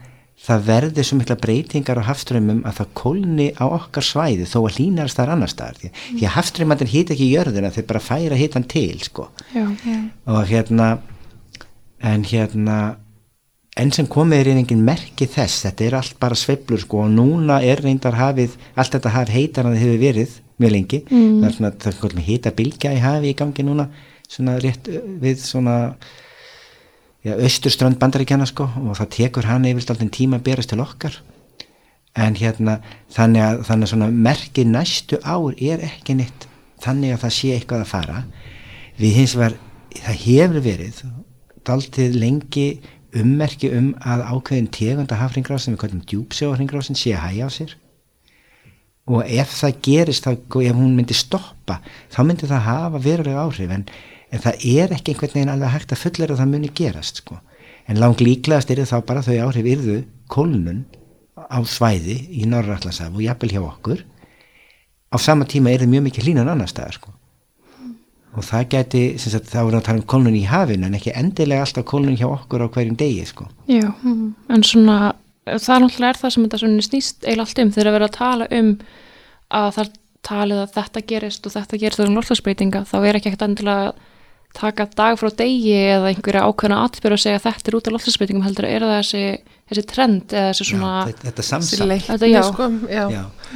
það 0.44 0.66
verði 0.66 1.04
svo 1.06 1.18
mikla 1.18 1.36
breytingar 1.40 2.00
á 2.04 2.08
hafströmmum 2.10 2.64
að 2.68 2.80
það 2.80 2.90
kólni 3.00 3.46
á 3.56 3.64
okkar 3.64 4.04
svæði 4.04 4.48
þó 4.50 4.58
að 4.64 4.78
hlýnarast 4.78 5.20
þar 5.20 5.32
annar 5.36 5.52
staðar 5.52 5.80
því, 5.80 5.90
mm. 5.92 6.18
því 6.18 6.28
að 6.28 6.34
hafströmmandir 6.36 6.92
hýta 6.92 7.14
ekki 7.14 7.28
í 7.28 7.34
jörðuna 7.36 7.72
þeir 7.74 7.88
bara 7.92 8.04
færa 8.04 8.40
hýtan 8.40 8.68
til 8.68 8.98
sko 9.06 9.30
Já. 9.54 9.64
og 10.28 10.42
hérna 10.50 10.90
en 12.04 12.26
hérna 12.28 12.78
enn 13.80 13.90
sem 13.94 14.06
komið 14.06 14.40
er 14.40 14.50
einhvern 14.54 14.82
merki 14.86 15.26
þess 15.30 15.64
þetta 15.66 15.86
er 15.86 15.96
allt 15.98 16.18
bara 16.22 16.38
sveiflur 16.38 16.82
sko 16.82 17.04
og 17.04 17.14
núna 17.14 17.58
er 17.66 17.82
reyndar 17.82 18.14
hafið, 18.18 18.54
allt 18.78 18.94
þetta 18.94 19.14
haf 19.16 19.32
heitar 19.34 19.66
en 19.66 19.74
það 19.74 19.82
hefur 19.82 20.02
verið 20.02 20.36
mjög 20.62 20.74
lengi. 20.76 21.00
Mm. 21.10 21.40
það 21.40 21.48
er 21.48 21.56
svona, 21.56 21.70
það 21.82 21.90
er 21.90 21.96
svona 21.98 22.26
heita 22.28 22.52
bilgja 22.54 22.92
í 22.94 23.00
hafi 23.02 23.32
í 23.32 23.38
gangi 23.38 23.66
núna 23.66 23.88
svona 24.30 24.56
rétt 24.62 24.88
við 25.22 25.42
svona 25.42 25.76
ja, 27.24 27.34
austurströnd 27.34 27.98
bandaríkjana 27.98 28.46
sko 28.46 28.68
og 28.84 28.98
það 29.00 29.12
tekur 29.18 29.50
hann 29.50 29.66
yfirst 29.68 29.90
alltaf 29.90 30.12
tíma 30.14 30.38
að 30.38 30.46
berast 30.50 30.70
til 30.70 30.82
okkar. 30.84 31.18
En 32.14 32.38
hérna 32.38 32.78
þannig 33.10 33.42
að 33.42 33.62
þannig 33.66 33.88
að 33.88 33.92
svona 33.96 34.10
merki 34.28 34.64
næstu 34.70 35.18
ár 35.26 35.56
er 35.58 35.82
ekki 35.82 36.14
neitt 36.20 36.46
þannig 36.84 37.16
að 37.16 37.24
það 37.26 37.38
sé 37.40 37.54
eitthvað 37.56 37.82
að 37.82 37.90
fara. 37.90 38.24
Við 39.00 39.16
hins 39.18 39.34
vegar, 39.34 39.56
það 39.98 40.20
hefur 40.28 40.62
verið 40.62 41.00
daldið 41.64 42.18
lengi 42.20 42.68
ummerki 43.20 43.70
um 43.74 43.92
að 44.02 44.24
ákveðin 44.28 44.68
tegunda 44.74 45.18
hafringráð 45.20 45.62
sem 45.64 45.74
við 45.74 45.80
kallum 45.84 46.02
djúpsjóhringráðsin 46.10 46.98
sé 46.98 47.14
að 47.14 47.24
hægja 47.28 47.48
á 47.48 47.50
sér. 47.54 47.74
Og 49.04 49.24
ef 49.28 49.52
það 49.58 49.80
gerist, 49.84 50.24
þá, 50.24 50.32
ef 50.64 50.76
hún 50.78 50.94
myndi 50.96 51.16
stoppa 51.16 51.80
þá 52.12 52.20
myndi 52.24 52.48
það 52.48 52.68
hafa 52.68 53.02
verulega 53.04 53.44
áhrif 53.44 53.74
en, 53.76 53.84
en 54.32 54.44
það 54.46 54.68
er 54.70 54.94
ekki 54.96 55.12
einhvern 55.12 55.36
veginn 55.36 55.54
alveg 55.54 55.74
hægt 55.74 55.92
að 55.92 56.02
fullera 56.04 56.38
það 56.40 56.52
muni 56.54 56.72
gerast 56.74 57.20
sko. 57.22 57.40
en 57.86 58.00
lang 58.00 58.20
líklegast 58.20 58.70
er 58.70 58.80
það 58.88 59.04
bara 59.10 59.22
þau 59.22 59.34
áhrif 59.44 59.66
yrðu 59.74 59.98
kólnun 60.32 60.86
á 61.36 61.60
svæði 61.68 62.16
í 62.32 62.46
Norrallasaf 62.48 63.12
og 63.12 63.20
jafnvel 63.20 63.52
hjá 63.52 63.60
okkur. 63.60 64.00
Á 65.12 65.16
sama 65.20 65.44
tíma 65.44 65.70
er 65.70 65.84
það 65.84 65.92
mjög 65.92 66.08
mikið 66.08 66.24
hlínan 66.24 66.48
annar 66.48 66.72
staðar 66.72 66.96
sko 66.96 67.12
og 68.34 68.46
það 68.46 68.68
geti, 68.74 69.02
sagt, 69.18 69.50
er 69.50 69.52
það 69.52 69.76
að 69.78 69.84
tala 69.88 70.00
um 70.00 70.08
kólnun 70.10 70.38
í 70.38 70.46
hafinu 70.48 70.88
en 70.88 70.96
ekki 70.98 71.14
endilega 71.14 71.66
alltaf 71.66 71.86
kólnun 71.90 72.18
hjá 72.18 72.26
okkur 72.28 72.66
á 72.66 72.72
hverjum 72.74 72.96
degi 72.98 73.26
sko. 73.28 73.46
Já, 73.70 73.86
mm. 74.02 74.32
en 74.50 74.66
svona 74.66 74.98
það 75.44 75.74
er 75.74 75.84
náttúrulega 75.84 76.10
er 76.10 76.20
það 76.20 76.34
sem 76.34 76.46
þetta 76.46 76.88
snýst 76.88 77.26
eiginlega 77.26 77.46
allt 77.46 77.62
um 77.62 77.74
þegar 77.74 77.90
að 77.90 77.96
vera 77.98 78.08
að 78.08 78.16
tala 78.18 78.48
um 78.58 78.72
að 79.54 79.70
það 79.76 79.92
talið 80.24 80.62
að 80.62 80.74
þetta 80.78 81.04
gerist 81.10 81.46
og 81.46 81.54
þetta 81.54 81.80
gerist 81.82 82.02
um 82.04 82.16
lortlagsbreytinga 82.16 82.84
þá 82.88 82.96
er 83.02 83.18
ekki 83.18 83.30
ekkert 83.30 83.46
endilega 83.48 83.92
taka 84.54 84.86
dag 84.96 85.18
frá 85.18 85.30
degi 85.34 85.74
eða 85.74 86.12
einhverja 86.12 86.44
ákveðna 86.46 86.78
atbyrg 86.86 87.16
og 87.16 87.22
segja 87.22 87.40
að 87.40 87.46
þetta 87.48 87.70
er 87.70 87.76
út 87.78 87.88
af 87.88 87.94
lortlagsbreytingum 87.94 88.46
heldur 88.46 88.68
er 88.68 88.86
það 88.86 88.94
þessi, 89.00 89.22
þessi 89.70 89.84
trend 89.90 90.34
eða 90.34 90.52
þessi 90.52 90.66
svona 90.68 90.92
já, 90.94 91.14
þetta 91.24 91.46
þetta, 92.06 92.30
já. 92.30 92.40
Sko, 92.48 92.68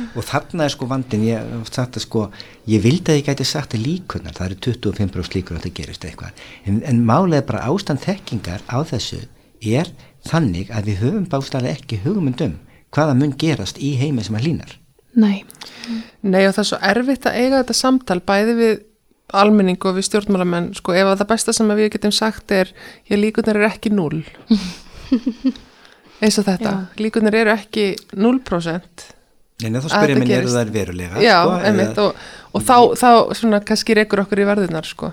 og 0.09 0.29
þarna 0.33 0.67
er 0.67 0.75
sko 0.75 0.91
vandin 0.91 1.27
ég, 1.29 1.55
sagt, 1.71 2.01
sko, 2.03 2.27
ég 2.71 2.83
vildi 2.85 3.15
að 3.15 3.21
ég 3.21 3.31
gæti 3.31 3.47
sagt 3.49 3.79
að 3.79 3.87
líkunar, 3.87 4.35
það 4.37 4.51
eru 4.51 4.61
25% 4.69 5.39
líkur 5.39 5.59
að 5.59 5.69
þetta 5.69 5.81
gerist 5.83 6.09
eitthvað. 6.09 6.45
En, 6.67 6.83
en 6.83 7.05
málega 7.07 7.47
bara 7.53 7.65
ástand 7.71 8.03
þekkingar 8.03 8.67
á 8.67 8.79
þessu 8.91 9.23
er 9.63 9.93
þannig 10.27 10.75
að 10.75 10.91
við 10.91 11.01
höfum 11.05 11.31
bástæðilega 11.31 11.79
ekki 11.79 12.03
hugmyndum 12.05 12.59
hvaða 12.95 13.17
mun 13.19 13.35
gerast 13.39 13.79
í 13.79 13.95
heimi 14.01 14.25
sem 14.27 14.37
að 14.39 14.51
línar 14.51 14.77
Nei. 15.19 15.43
Nei 16.23 16.45
og 16.47 16.53
það 16.55 16.63
er 16.63 16.69
svo 16.69 16.79
erfitt 16.91 17.27
að 17.27 17.39
eiga 17.41 17.63
þetta 17.63 17.75
samtal 17.75 18.19
bæði 18.23 18.55
við 18.59 18.75
almenning 19.37 19.79
og 19.85 19.99
við 19.99 20.09
stjórnmálamenn 20.09 20.73
sko 20.79 20.95
ef 20.97 21.11
að 21.11 21.21
það 21.21 21.31
besta 21.35 21.55
sem 21.57 21.75
við 21.75 21.93
getum 21.97 22.15
sagt 22.15 22.55
er 22.55 22.73
ég 23.11 23.21
líkunar 23.21 23.59
er 23.61 23.69
ekki 23.69 23.93
0 23.93 24.23
eins 26.23 26.39
og 26.41 26.49
þetta 26.49 26.73
Já. 26.73 26.81
líkunar 27.03 27.37
eru 27.39 27.55
ekki 27.55 27.93
0% 28.17 29.09
En 29.67 29.75
þá 29.75 29.89
spyrir 29.91 30.21
mér 30.23 30.45
eru 30.45 30.53
það 30.55 30.69
verulega 30.75 31.23
Já, 31.23 31.39
sko, 31.43 31.55
einmitt 31.67 31.97
og, 31.99 32.27
og 32.55 32.63
þá, 32.63 32.77
þá 33.01 33.09
svona 33.41 33.59
kannski 33.67 33.97
reykur 33.99 34.23
okkur 34.23 34.43
í 34.45 34.47
varðunar 34.47 34.87
sko. 34.87 35.09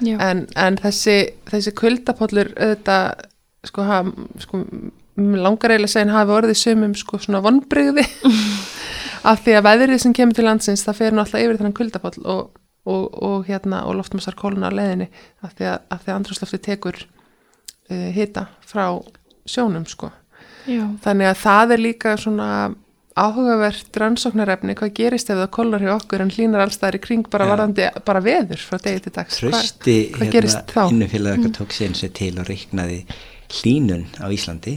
En, 0.00 0.46
en 0.56 0.78
þessi, 0.80 1.16
þessi 1.50 1.74
kuldapollur 1.76 2.54
auðvitað 2.56 3.26
sko, 3.68 3.84
ha, 3.84 3.98
sko 4.40 4.62
langar 5.16 5.74
eiginlega 5.74 5.90
að 5.90 5.92
segja 5.92 6.06
hann 6.06 6.14
hafi 6.16 6.34
orðið 6.36 6.60
sömum 6.60 6.96
sko 6.96 7.20
svona 7.20 7.42
vonbreyði 7.44 8.04
af 9.30 9.44
því 9.44 9.58
að 9.58 9.68
veðrið 9.68 10.02
sem 10.04 10.16
kemur 10.16 10.36
til 10.36 10.46
landsins 10.46 10.84
það 10.86 10.98
fer 11.00 11.16
náttúrulega 11.16 11.48
yfir 11.48 11.60
þannig 11.60 11.78
kuldapoll 11.80 12.16
og, 12.24 12.42
og, 12.86 13.22
og 13.22 13.46
hérna 13.48 13.84
og 13.86 13.98
loftmassar 14.00 14.38
kóluna 14.38 14.70
á 14.70 14.76
leðinni 14.78 15.10
af 15.44 15.54
því 15.58 15.68
að, 15.72 15.78
að 15.96 16.08
andrúslofti 16.14 16.62
tekur 16.62 17.02
uh, 17.02 18.08
hita 18.14 18.46
frá 18.66 18.88
sjónum 19.46 19.86
sko 19.90 20.10
Já. 20.66 20.82
þannig 21.04 21.30
að 21.30 21.40
það 21.44 21.76
er 21.76 21.82
líka 21.82 22.16
svona 22.18 22.48
áhugavert 23.16 23.96
rannsóknarefni 23.96 24.74
hvað 24.76 24.92
gerist 24.98 25.30
ef 25.32 25.38
það 25.40 25.52
kólar 25.56 25.84
hjá 25.84 25.92
okkur 25.94 26.24
en 26.24 26.32
hlínar 26.34 26.66
allstaðar 26.66 26.98
í 26.98 27.02
kring 27.06 27.30
bara 27.32 27.46
varðandi 27.48 27.86
bara 28.04 28.20
veður 28.24 28.60
frá 28.60 28.76
degi 28.82 29.06
til 29.06 29.14
dags 29.16 29.38
Trösti 29.40 29.96
Hva, 30.10 30.18
hvað 30.18 30.34
gerist 30.34 30.58
hérna, 30.60 30.74
þá? 30.74 30.92
Innufélag 30.92 31.40
mm. 31.40 31.54
tók 31.56 31.72
sér 31.72 31.92
eins 31.92 32.04
og 32.04 32.12
til 32.18 32.34
og 32.36 32.50
reiknaði 32.50 32.98
hlínun 33.56 34.04
á 34.20 34.26
Íslandi 34.34 34.76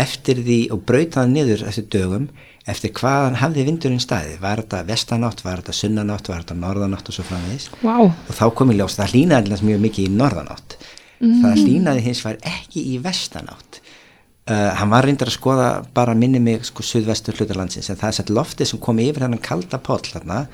eftir 0.00 0.42
því 0.42 0.58
og 0.74 0.82
brautaði 0.88 1.34
niður 1.36 1.64
þessu 1.68 1.86
dögum 1.94 2.26
eftir 2.70 2.92
hvaðan 2.96 3.38
hafði 3.40 3.66
vindurinn 3.68 4.02
staði 4.02 4.38
var 4.42 4.62
þetta 4.62 4.82
vestanátt, 4.88 5.44
var 5.44 5.62
þetta 5.62 5.76
sunnanátt 5.76 6.30
var 6.30 6.44
þetta 6.44 6.56
norðanátt 6.58 7.10
og 7.10 7.16
svo 7.16 7.26
framvegis 7.28 7.68
wow. 7.82 8.08
og 8.10 8.36
þá 8.36 8.46
kom 8.56 8.72
ég 8.72 8.80
ljóst, 8.80 9.00
það 9.00 9.14
hlýnaði 9.14 9.50
alltaf 9.50 9.64
mjög 9.66 9.84
mikið 9.86 10.08
í 10.08 10.16
norðanátt 10.16 10.76
mm. 11.20 11.36
það 11.42 11.62
hlýnaði 11.64 12.04
hins 12.08 12.24
var 12.26 12.40
ekki 12.50 12.84
í 12.92 12.96
vestanátt 13.04 13.80
uh, 13.82 14.72
hann 14.80 14.92
var 14.92 15.08
reyndar 15.08 15.30
að 15.30 15.36
skoða 15.36 15.68
bara 15.96 16.16
minni 16.18 16.42
mig 16.42 16.66
sko 16.68 16.86
suðvestur 16.86 17.38
hlutarlandsins 17.38 17.92
en 17.92 18.00
það 18.00 18.12
er 18.12 18.18
sett 18.20 18.34
loftið 18.40 18.72
sem 18.72 18.82
kom 18.82 19.00
yfir 19.02 19.26
hann 19.26 19.38
kalda 19.42 19.80
pól 19.82 20.00
þarna, 20.06 20.44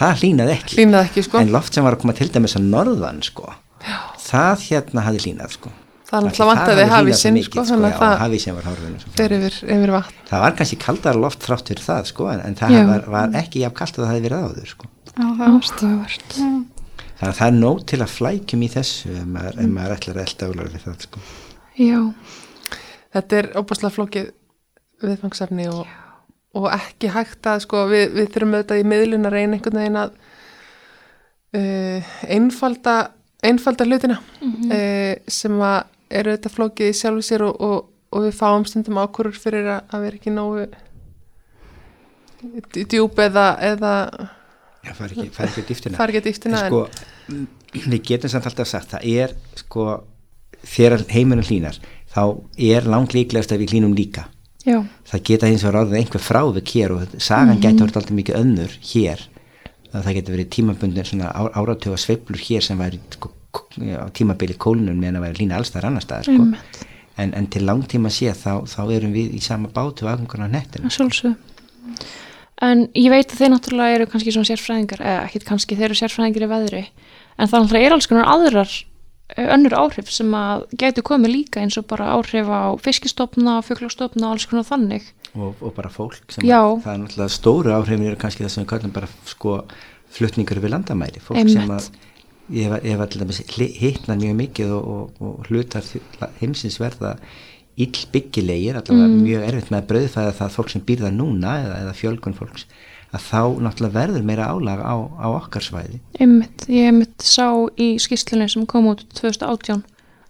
það 0.00 0.22
hlýnaði 0.22 0.58
ekki, 0.58 0.80
hlýnaði 0.80 1.10
ekki 1.10 1.26
sko. 1.28 1.42
en 1.42 1.54
loft 1.54 1.76
sem 1.76 1.86
var 1.86 1.98
að 1.98 2.04
koma 2.04 2.16
til 2.18 2.30
dæmis 2.34 2.58
að 2.58 2.70
norðan 2.74 3.24
sko, 3.26 3.50
Já. 3.86 3.98
það 4.28 4.70
hérna 4.70 5.08
hafði 5.08 5.26
hlýnað 5.28 5.58
sko 5.60 5.76
það 6.06 6.18
er 6.18 6.26
náttúrulega 6.26 6.48
vant 6.52 6.70
að 6.70 6.78
þið 6.80 6.92
hafi 6.92 7.16
sinn 7.18 7.38
sko, 7.42 7.64
þannig 7.66 7.96
að 7.96 7.98
það 7.98 9.06
fer 9.16 9.34
yfir, 9.36 9.58
yfir 9.74 9.92
vatn 9.96 10.20
það 10.28 10.44
var 10.44 10.56
kannski 10.60 10.78
kaldar 10.82 11.18
loft 11.18 11.46
þrátt 11.46 11.72
fyrir 11.72 11.84
það 11.86 12.08
sko, 12.12 12.28
en, 12.30 12.42
en 12.46 12.58
það 12.60 12.76
var, 12.90 13.08
var 13.16 13.36
ekki 13.42 13.64
jafn 13.64 13.78
kallt 13.80 13.98
að 13.98 14.04
það 14.04 14.12
hefði 14.12 14.26
verið 14.28 14.46
áður 14.46 14.72
sko. 14.72 14.90
ástofart 15.16 16.36
þannig 16.36 17.30
að 17.30 17.38
það 17.40 17.46
er 17.48 17.58
nóg 17.58 17.82
til 17.90 18.00
að 18.04 18.14
flækjum 18.14 18.62
í 18.62 18.70
þessu 18.76 19.12
ef 19.16 19.28
maður, 19.34 19.58
mm. 19.62 19.74
maður 19.78 19.96
ætlar 19.96 20.20
að 20.20 20.26
elda 20.26 20.50
álar 20.50 20.72
við 20.72 20.86
það 20.86 21.06
sko. 21.08 21.24
já 21.80 22.00
þetta 23.16 23.40
er 23.40 23.50
óbúslega 23.56 23.96
flókið 23.96 24.30
viðfangsefni 25.06 25.66
og, 25.72 25.90
og 26.56 26.70
ekki 26.76 27.10
hægt 27.16 27.50
að 27.50 27.64
sko, 27.66 27.82
við, 27.90 28.06
við 28.14 28.30
þurfum 28.34 28.56
auðvitað 28.56 28.82
í 28.84 28.88
miðlun 28.92 29.28
að 29.28 29.36
reyna 29.36 29.58
einhvern 29.58 29.80
veginn 29.80 30.00
að 30.04 30.16
uh, 31.56 32.14
einfalda 32.36 32.96
einfalda 33.46 33.84
hlutina 33.86 34.16
mm 34.40 34.52
-hmm. 34.52 34.72
uh, 34.72 35.14
sem 35.28 35.60
að 35.60 35.95
eru 36.10 36.34
þetta 36.36 36.52
flókið 36.52 36.90
í 36.90 36.96
sjálfu 36.96 37.22
sér 37.26 37.46
og, 37.46 37.60
og, 37.60 37.88
og 38.14 38.26
við 38.26 38.36
fáum 38.38 38.66
stundum 38.68 39.00
ákvörur 39.02 39.36
fyrir 39.38 39.66
að, 39.76 39.80
að 39.90 40.06
vera 40.06 40.20
ekki 40.20 40.34
nógu 40.34 40.66
djúb 42.76 43.18
eða, 43.22 43.46
eða 43.64 43.92
Já, 44.86 44.92
far 44.94 45.10
ekki, 45.10 45.30
far 45.34 45.48
ekki 45.50 45.64
dýftina, 45.66 45.98
far 45.98 46.12
ekki 46.12 46.22
dýftina 46.28 46.62
en, 46.62 46.70
sko, 46.70 46.82
en... 47.32 47.46
við 47.74 48.02
getum 48.12 48.30
samt 48.30 48.46
alltaf 48.50 48.70
sagt 48.70 48.94
það 48.94 49.08
er 49.24 49.34
sko 49.58 49.86
þegar 50.66 51.06
heimunum 51.10 51.46
hlínar 51.46 51.78
þá 52.12 52.22
er 52.68 52.86
langt 52.88 53.16
líklegast 53.16 53.54
að 53.54 53.64
við 53.64 53.74
hlínum 53.74 53.96
líka 53.96 54.28
Já. 54.66 54.80
það 55.06 55.24
geta 55.28 55.48
eins 55.50 55.64
og 55.66 55.74
ráðið 55.74 56.00
einhver 56.00 56.22
frávik 56.22 56.74
hér 56.74 56.94
og 56.94 57.02
sagan 57.18 57.56
mm 57.56 57.56
-hmm. 57.56 57.64
getur 57.66 57.86
alltaf 57.86 58.10
mikið 58.10 58.38
önnur 58.42 58.78
hér 58.92 59.28
það 59.92 60.14
getur 60.14 60.34
verið 60.36 60.50
tímabundin 60.50 61.04
svona 61.04 61.30
áratöga 61.32 61.96
sveiblur 61.96 62.40
hér 62.40 62.62
sem 62.62 62.78
væri 62.78 63.00
sko 63.10 63.30
á 64.00 64.06
tímabili 64.16 64.56
kólunum 64.58 64.98
meðan 65.00 65.20
að 65.20 65.26
vera 65.28 65.40
lína 65.40 65.60
allstæðar 65.60 65.90
annar 65.90 66.04
staðar 66.04 66.30
sko. 66.30 66.84
en, 67.16 67.34
en 67.34 67.50
til 67.52 67.64
langtíma 67.66 68.12
sé 68.12 68.32
þá, 68.36 68.66
þá 68.68 68.80
erum 68.98 69.14
við 69.16 69.36
í 69.36 69.42
sama 69.44 69.72
bátu 69.72 70.08
aðgangurna 70.08 70.50
nettinu 70.52 70.90
En 72.64 72.86
ég 72.96 73.12
veit 73.12 73.28
að 73.28 73.40
þeir 73.42 73.50
náttúrulega 73.52 73.96
eru 73.98 74.04
kannski 74.08 74.32
svona 74.32 74.48
sérfræðingar 74.48 75.02
eða 75.04 75.24
ekkit 75.26 75.44
kannski 75.44 75.76
þeir 75.76 75.90
eru 75.90 75.96
sérfræðingar 75.98 76.44
í 76.46 76.52
veðri. 76.54 76.84
En 77.36 77.50
það 77.50 77.64
náttúrulega 77.66 77.88
er 77.88 77.96
alls 77.96 78.08
konar 78.08 78.30
aðrar 78.32 78.76
önnur 79.34 79.74
áhrif 79.76 80.08
sem 80.14 80.30
að 80.38 80.64
getur 80.80 81.04
komið 81.04 81.32
líka 81.34 81.60
eins 81.60 81.76
og 81.76 81.84
bara 81.90 82.12
áhrif 82.14 82.48
á 82.48 82.78
fiskistofna, 82.80 83.58
fjöglastofna 83.66 84.30
og 84.30 84.36
alls 84.36 84.48
konar 84.48 84.64
þannig. 84.68 85.10
Og, 85.34 85.58
og 85.60 85.74
bara 85.76 85.90
fólk 85.92 86.32
sem 86.32 86.46
að, 86.46 86.78
það 86.86 86.92
er 86.94 87.02
náttúrulega 87.02 87.34
stóru 87.34 87.74
áhrifin 87.76 88.06
eru 88.08 88.20
kannski 88.22 88.46
það 88.46 88.52
sem 88.54 88.64
við 88.64 88.70
kallum 88.72 88.94
bara 88.94 89.10
sko 89.28 89.56
flutningur 90.16 90.62
við 90.62 90.72
landamæri. 90.72 91.20
Fólk 91.20 91.42
Einmitt. 91.42 91.58
sem 91.58 91.74
að 91.76 91.90
ég 92.54 92.70
hef 92.70 93.02
alltaf 93.02 93.40
hittnað 93.56 94.22
mjög 94.22 94.36
mikið 94.40 94.74
og, 94.76 94.88
og, 94.96 95.22
og 95.22 95.48
hlutar 95.50 95.86
heimsins 96.40 96.78
verða 96.82 97.16
ill 97.76 98.04
byggilegir 98.12 98.78
allavega 98.78 99.08
mm. 99.08 99.16
mjög 99.24 99.48
erfitt 99.48 99.72
með 99.72 99.82
að 99.82 99.88
brauðfæða 99.90 100.36
það 100.38 100.54
fólk 100.54 100.70
sem 100.72 100.84
býrða 100.86 101.10
núna 101.12 101.56
eða, 101.64 101.80
eða 101.84 101.96
fjölgun 101.98 102.36
fólks 102.38 102.68
að 103.14 103.26
þá 103.26 103.40
náttúrulega 103.64 103.94
verður 103.94 104.24
meira 104.26 104.46
álag 104.50 104.80
á, 104.82 104.94
á 104.96 105.26
okkar 105.30 105.64
svæði. 105.64 106.00
Einmitt, 106.18 106.64
ég 106.72 106.88
einmitt 106.90 107.22
sá 107.22 107.46
í 107.78 107.94
skýslunni 108.02 108.48
sem 108.50 108.66
kom 108.68 108.88
út 108.90 109.04
2018 109.16 109.84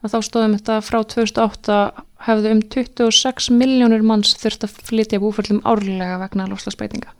að 0.04 0.12
þá 0.12 0.18
stóðum 0.26 0.56
þetta 0.58 0.80
frá 0.84 0.98
2008 1.14 1.78
hefðu 2.26 2.52
um 2.52 2.62
26 2.74 3.48
miljónir 3.54 4.04
manns 4.06 4.34
þurft 4.40 4.66
að 4.66 4.76
flytja 4.88 5.22
búföllum 5.22 5.62
árlega 5.66 6.18
vegna 6.22 6.48
lofslagsbreytinga 6.50 7.14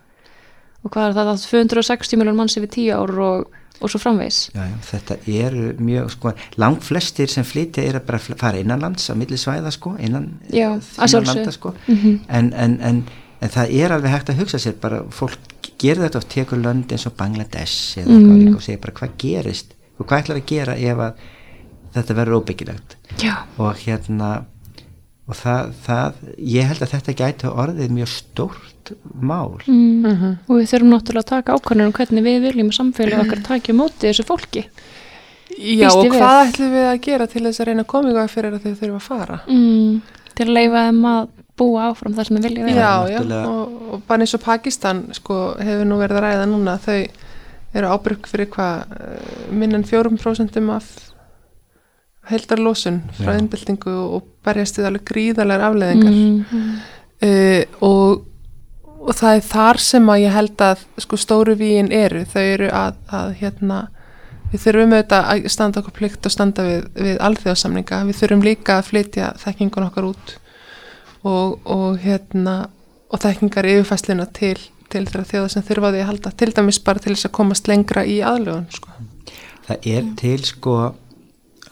og 0.86 0.92
hvað 0.94 1.10
er 1.10 1.16
það? 1.16 1.30
Að 1.32 1.46
260 1.50 2.20
miljón 2.20 2.38
manns 2.38 2.56
yfir 2.58 2.72
10 2.76 2.92
ár 2.96 3.14
og, 3.26 3.56
og 3.80 3.90
svo 3.90 3.98
framvegs 4.00 4.50
já, 4.54 4.62
já, 4.64 4.76
þetta 4.90 5.16
eru 5.26 5.74
mjög 5.78 6.10
sko, 6.14 6.32
langt 6.56 6.82
flestir 6.84 7.28
sem 7.28 7.44
flytja 7.44 7.82
er 7.84 7.98
að 8.00 8.06
bara 8.06 8.18
fara 8.18 8.58
innanlands 8.62 9.10
á 9.10 9.14
milli 9.14 9.36
svæða 9.36 9.70
sko, 9.72 9.96
innan 10.00 10.30
Já, 10.50 10.72
eh, 10.76 10.80
sjálfsögðu. 10.80 11.26
landa, 11.34 11.52
sko. 11.52 11.74
Mhm. 11.88 12.18
en, 12.28 12.52
en, 12.54 12.80
en, 12.80 13.04
en 13.40 13.48
það 13.50 13.74
er 13.82 13.92
alveg 13.92 14.10
hægt 14.10 14.30
að 14.30 14.38
hugsa 14.40 14.58
sér 14.58 14.78
bara 14.80 15.02
fólk 15.10 15.38
gerir 15.78 16.02
þetta 16.06 16.18
og 16.22 16.28
tekur 16.32 16.58
lönd 16.62 16.92
eins 16.92 17.06
og 17.06 17.16
Bangladesh 17.16 17.98
eða 17.98 18.06
Mm. 18.16 18.38
líka 18.46 18.56
og 18.56 18.62
segir 18.62 18.80
bara 18.80 18.92
hvað 18.92 19.16
gerist 19.18 19.74
og 19.98 20.06
hvað 20.06 20.22
ætlar 20.24 20.36
að 20.40 20.46
gera 20.46 20.74
ef 20.76 20.98
að 20.98 21.12
þetta 21.94 22.14
verður 22.14 22.40
óbyggilegt 22.40 22.96
Já, 23.22 23.34
og 23.58 23.74
hérna 23.84 24.44
og 25.26 25.34
það, 25.34 25.70
það, 25.86 26.18
ég 26.38 26.68
held 26.70 26.84
að 26.84 26.92
þetta 26.94 27.14
gæti 27.18 27.48
orðið 27.50 27.94
mjög 27.96 28.10
stórt 28.12 28.92
mál 29.18 29.56
mm. 29.66 30.36
og 30.46 30.52
við 30.60 30.68
þurfum 30.70 30.92
náttúrulega 30.92 31.24
að 31.24 31.32
taka 31.32 31.56
ákvörnum 31.56 31.94
hvernig 31.96 32.26
við 32.26 32.44
viljum 32.44 32.70
að 32.70 32.78
samfélag 32.78 33.24
okkar 33.24 33.42
takja 33.48 33.74
á 33.74 33.80
móti 33.80 34.06
þessu 34.06 34.26
fólki 34.28 34.62
Já, 35.56 35.88
Býst 35.88 35.96
og 35.96 36.04
við. 36.04 36.14
hvað 36.18 36.42
ætlum 36.44 36.72
við 36.74 36.86
að 36.90 37.00
gera 37.06 37.26
til 37.30 37.42
þess 37.46 37.62
að 37.62 37.68
reyna 37.70 37.82
að 37.82 37.90
koma 37.90 38.12
ykkur 38.12 38.32
fyrir 38.34 38.54
að 38.56 38.64
þau 38.64 38.78
þurfa 38.82 39.00
að 39.00 39.06
fara? 39.06 39.40
mm. 39.50 40.22
til 40.36 40.46
að 40.46 40.54
leifa 40.54 40.86
þeim 40.86 41.10
að 41.10 41.28
búa 41.56 41.86
áfram 41.90 42.16
þar 42.16 42.28
sem 42.28 42.38
við 42.38 42.48
viljum 42.50 42.68
vera 42.68 42.86
Já, 42.86 43.16
já, 43.16 43.20
og, 43.48 43.76
og 43.96 44.02
bara 44.06 44.26
eins 44.26 44.36
og 44.36 44.44
Pakistan 44.44 45.06
sko, 45.16 45.40
hefur 45.58 45.88
nú 45.88 45.98
verið 46.02 46.20
að 46.20 46.26
ræða 46.26 46.48
núna 46.50 46.76
þau 46.82 46.98
eru 47.76 47.92
ábyrg 47.92 48.28
fyrir 48.30 48.50
hvað 48.52 48.96
eh, 49.00 49.30
minna 49.52 49.80
en 49.80 49.86
4% 49.88 50.60
af 50.76 50.90
heldarlósun 52.30 53.00
frá 53.16 53.34
Já. 53.34 53.40
innbyltingu 53.40 53.92
og 54.16 54.30
berjast 54.46 54.78
við 54.80 54.88
alveg 54.90 55.04
gríðarlegar 55.10 55.66
afleðingar 55.68 56.14
mm. 56.14 56.70
uh, 57.28 57.62
og, 57.86 58.24
og 59.00 59.18
það 59.18 59.40
er 59.40 59.44
þar 59.50 59.82
sem 59.88 60.08
að 60.12 60.22
ég 60.24 60.36
held 60.36 60.64
að 60.68 60.86
sko 61.04 61.20
stóru 61.20 61.56
víin 61.58 61.92
eru, 61.94 62.24
þau 62.30 62.42
eru 62.42 62.70
að, 62.74 63.02
að 63.20 63.34
hérna, 63.42 63.82
við 64.52 64.64
þurfum 64.66 64.96
auðvitað 64.96 65.32
að 65.32 65.50
standa 65.56 65.82
okkur 65.82 65.98
plikt 66.00 66.28
og 66.28 66.34
standa 66.34 66.66
við, 66.66 66.86
við 66.98 67.20
alþjóðsamninga, 67.28 68.04
við 68.08 68.22
þurfum 68.22 68.46
líka 68.46 68.80
að 68.80 68.88
flytja 68.92 69.34
þekkingun 69.42 69.90
okkar 69.90 70.10
út 70.12 70.38
og, 71.26 71.58
og 71.64 72.00
hérna 72.02 72.56
og 73.06 73.22
þekkingar 73.22 73.70
yfirfæslina 73.70 74.26
til 74.34 74.58
til 74.92 75.06
þeirra 75.06 75.26
þjóða 75.26 75.50
sem 75.52 75.64
þurfa 75.66 75.90
því 75.92 76.02
að 76.02 76.08
halda 76.10 76.32
til 76.40 76.52
dæmis 76.54 76.78
bara 76.86 77.02
til 77.02 77.14
þess 77.14 77.28
að 77.28 77.34
komast 77.38 77.70
lengra 77.70 78.04
í 78.06 78.20
aðlögun 78.24 78.68
sko. 78.74 78.94
það 79.66 79.88
er 79.92 80.08
til 80.20 80.38
sko 80.46 80.76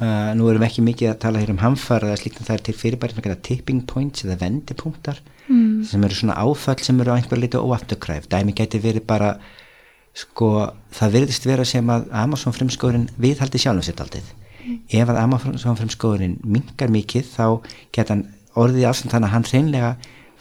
uh, 0.01 0.31
nú 0.37 0.49
erum 0.51 0.63
við 0.63 0.69
ekki 0.69 0.87
mikið 0.87 1.11
að 1.13 1.21
tala 1.25 1.43
hér 1.43 1.55
um 1.55 1.63
hamfara 1.63 2.11
eða 2.11 2.21
slíkt 2.23 2.41
en 2.41 2.49
það 2.49 2.57
er 2.57 2.65
til 2.69 2.77
fyrirbæri 2.81 3.25
geta 3.25 3.41
tipping 3.49 3.83
points 3.91 4.25
eða 4.27 4.39
vendipunktar 4.45 5.21
mm. 5.49 5.85
sem 5.91 6.07
eru 6.07 6.19
svona 6.19 6.39
áfall 6.41 6.81
sem 6.83 7.01
eru 7.01 7.15
á 7.15 7.19
einhver 7.19 7.41
liti 7.41 7.61
óafturkræf. 7.61 8.31
Dæmi 8.31 8.57
gæti 8.57 8.81
verið 8.83 9.07
bara 9.09 9.35
sko 10.15 10.71
það 10.95 11.19
verðist 11.19 11.47
vera 11.49 11.67
sem 11.67 11.89
að 11.91 12.07
Amazon 12.15 12.55
fremskóðurinn 12.55 13.11
viðhaldi 13.19 13.59
sjálfum 13.59 13.87
sér 13.87 14.03
aldrei 14.05 14.23
ef 14.95 15.11
að 15.11 15.21
Amazon 15.21 15.79
fremskóðurinn 15.79 16.39
mingar 16.47 16.93
mikið 16.93 17.27
þá 17.35 17.47
geta 17.93 18.15
hann 18.15 18.29
orðið 18.55 18.89
ástand 18.89 19.13
þannig 19.13 19.29
að 19.29 19.35
hann 19.35 19.49
hreinlega 19.51 19.91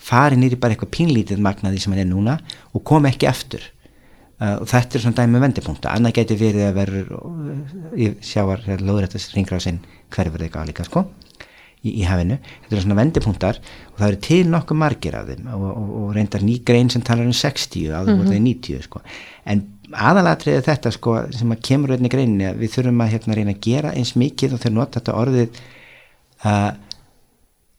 fari 0.03 0.37
nýri 0.39 0.59
bara 0.59 0.75
eitthvað 0.75 0.93
pínlítið 0.93 1.41
magnaði 1.43 1.81
sem 1.81 1.95
hann 1.95 2.03
er 2.03 2.09
núna 2.09 2.37
og 2.71 2.85
kom 2.87 3.07
ekki 3.09 3.27
eftir 3.29 3.65
og 4.43 4.69
þetta 4.69 4.97
er 4.97 5.03
svona 5.05 5.19
dæmi 5.19 5.35
með 5.35 5.45
vendipunkta. 5.47 5.91
Annað 5.93 6.17
gæti 6.19 6.39
verið 6.39 6.67
að 6.67 6.79
verður 6.79 7.11
uh, 7.17 7.75
í 7.95 8.09
sjávar 8.25 8.63
lóðrættas 8.81 9.29
ringrásin 9.35 9.83
hverfur 10.13 10.43
eitthvað 10.45 10.71
líka 10.71 10.87
sko 10.87 11.05
í, 11.83 11.93
í 11.99 12.03
hafinu, 12.07 12.39
þetta 12.63 12.75
eru 12.75 12.85
svona 12.85 12.97
vendipunktar 12.99 13.59
og 13.91 13.99
það 13.99 14.07
eru 14.07 14.21
til 14.27 14.41
nokkuð 14.51 14.79
margir 14.79 15.17
af 15.19 15.29
þeim 15.29 15.49
og, 15.57 15.67
og, 15.69 15.93
og 15.99 16.15
reyndar 16.17 16.45
ný 16.45 16.57
grein 16.65 16.91
sem 16.93 17.03
talar 17.05 17.27
um 17.27 17.35
60 17.35 17.91
áður 17.91 18.19
voru 18.21 18.31
það 18.31 18.47
90 18.47 18.87
sko. 18.87 19.03
En 19.49 19.65
aðalatriðið 19.93 20.65
þetta 20.69 20.93
sko 20.95 21.17
sem 21.35 21.53
að 21.53 21.61
kemur 21.67 21.93
einni 21.95 22.11
greininni 22.11 22.49
að 22.49 22.63
við 22.63 22.73
þurfum 22.77 23.05
að 23.05 23.13
hérna 23.17 23.37
reyna 23.37 23.55
að 23.55 23.61
gera 23.67 23.93
eins 23.97 24.15
mikið 24.19 24.55
og 24.55 24.63
þeir 24.63 24.75
nota 24.77 24.99
þetta 24.99 25.17
orðið 25.19 25.61
uh, 26.47 26.71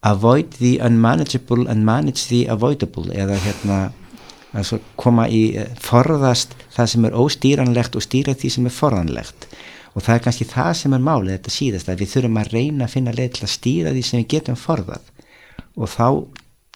avoid 0.05 0.59
the 0.61 0.77
unmanageable 0.85 1.67
and 1.71 1.87
manage 1.89 2.29
the 2.29 2.45
avoidable 2.53 3.09
eða 3.13 3.41
hérna 3.41 3.79
altså 4.55 4.81
koma 5.01 5.27
í 5.29 5.43
eh, 5.59 5.71
forðast 5.83 6.55
það 6.75 6.91
sem 6.93 7.07
er 7.09 7.19
óstýranlegt 7.19 7.99
og 7.99 8.05
stýra 8.05 8.35
því 8.39 8.53
sem 8.55 8.69
er 8.71 8.77
forðanlegt. 8.79 9.49
Og 9.95 10.03
það 10.03 10.17
er 10.17 10.25
kannski 10.25 10.49
það 10.51 10.73
sem 10.81 10.97
er 10.97 11.07
málið 11.07 11.37
þetta 11.37 11.55
síðast 11.55 11.91
að 11.91 12.01
við 12.03 12.13
þurfum 12.15 12.41
að 12.41 12.53
reyna 12.57 12.87
að 12.87 12.95
finna 12.97 13.15
leið 13.15 13.37
til 13.37 13.47
að 13.47 13.55
stýra 13.55 13.95
því 13.95 14.03
sem 14.09 14.23
við 14.23 14.31
getum 14.35 14.59
forðað. 14.59 15.13
Og 15.79 15.91
þá 15.91 16.09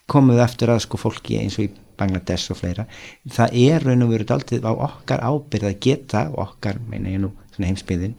komum 0.09 0.37
við 0.37 0.45
eftir 0.47 0.73
að 0.73 0.85
sko 0.87 1.01
fólki 1.01 1.41
eins 1.41 1.59
og 1.59 1.67
í 1.67 1.73
Bangladesh 1.99 2.53
og 2.55 2.61
fleira. 2.61 2.87
Það 3.35 3.57
er 3.59 3.85
raun 3.85 4.07
og 4.07 4.13
verið 4.15 4.35
aldrei 4.37 4.61
á 4.63 4.73
okkar 4.73 5.25
ábyrð 5.27 5.71
að 5.73 5.81
geta 5.83 6.25
og 6.31 6.43
okkar 6.45 6.79
meina 6.87 7.11
ég 7.11 7.23
nú 7.25 7.33
svona 7.55 7.73
heimsbyðin 7.73 8.15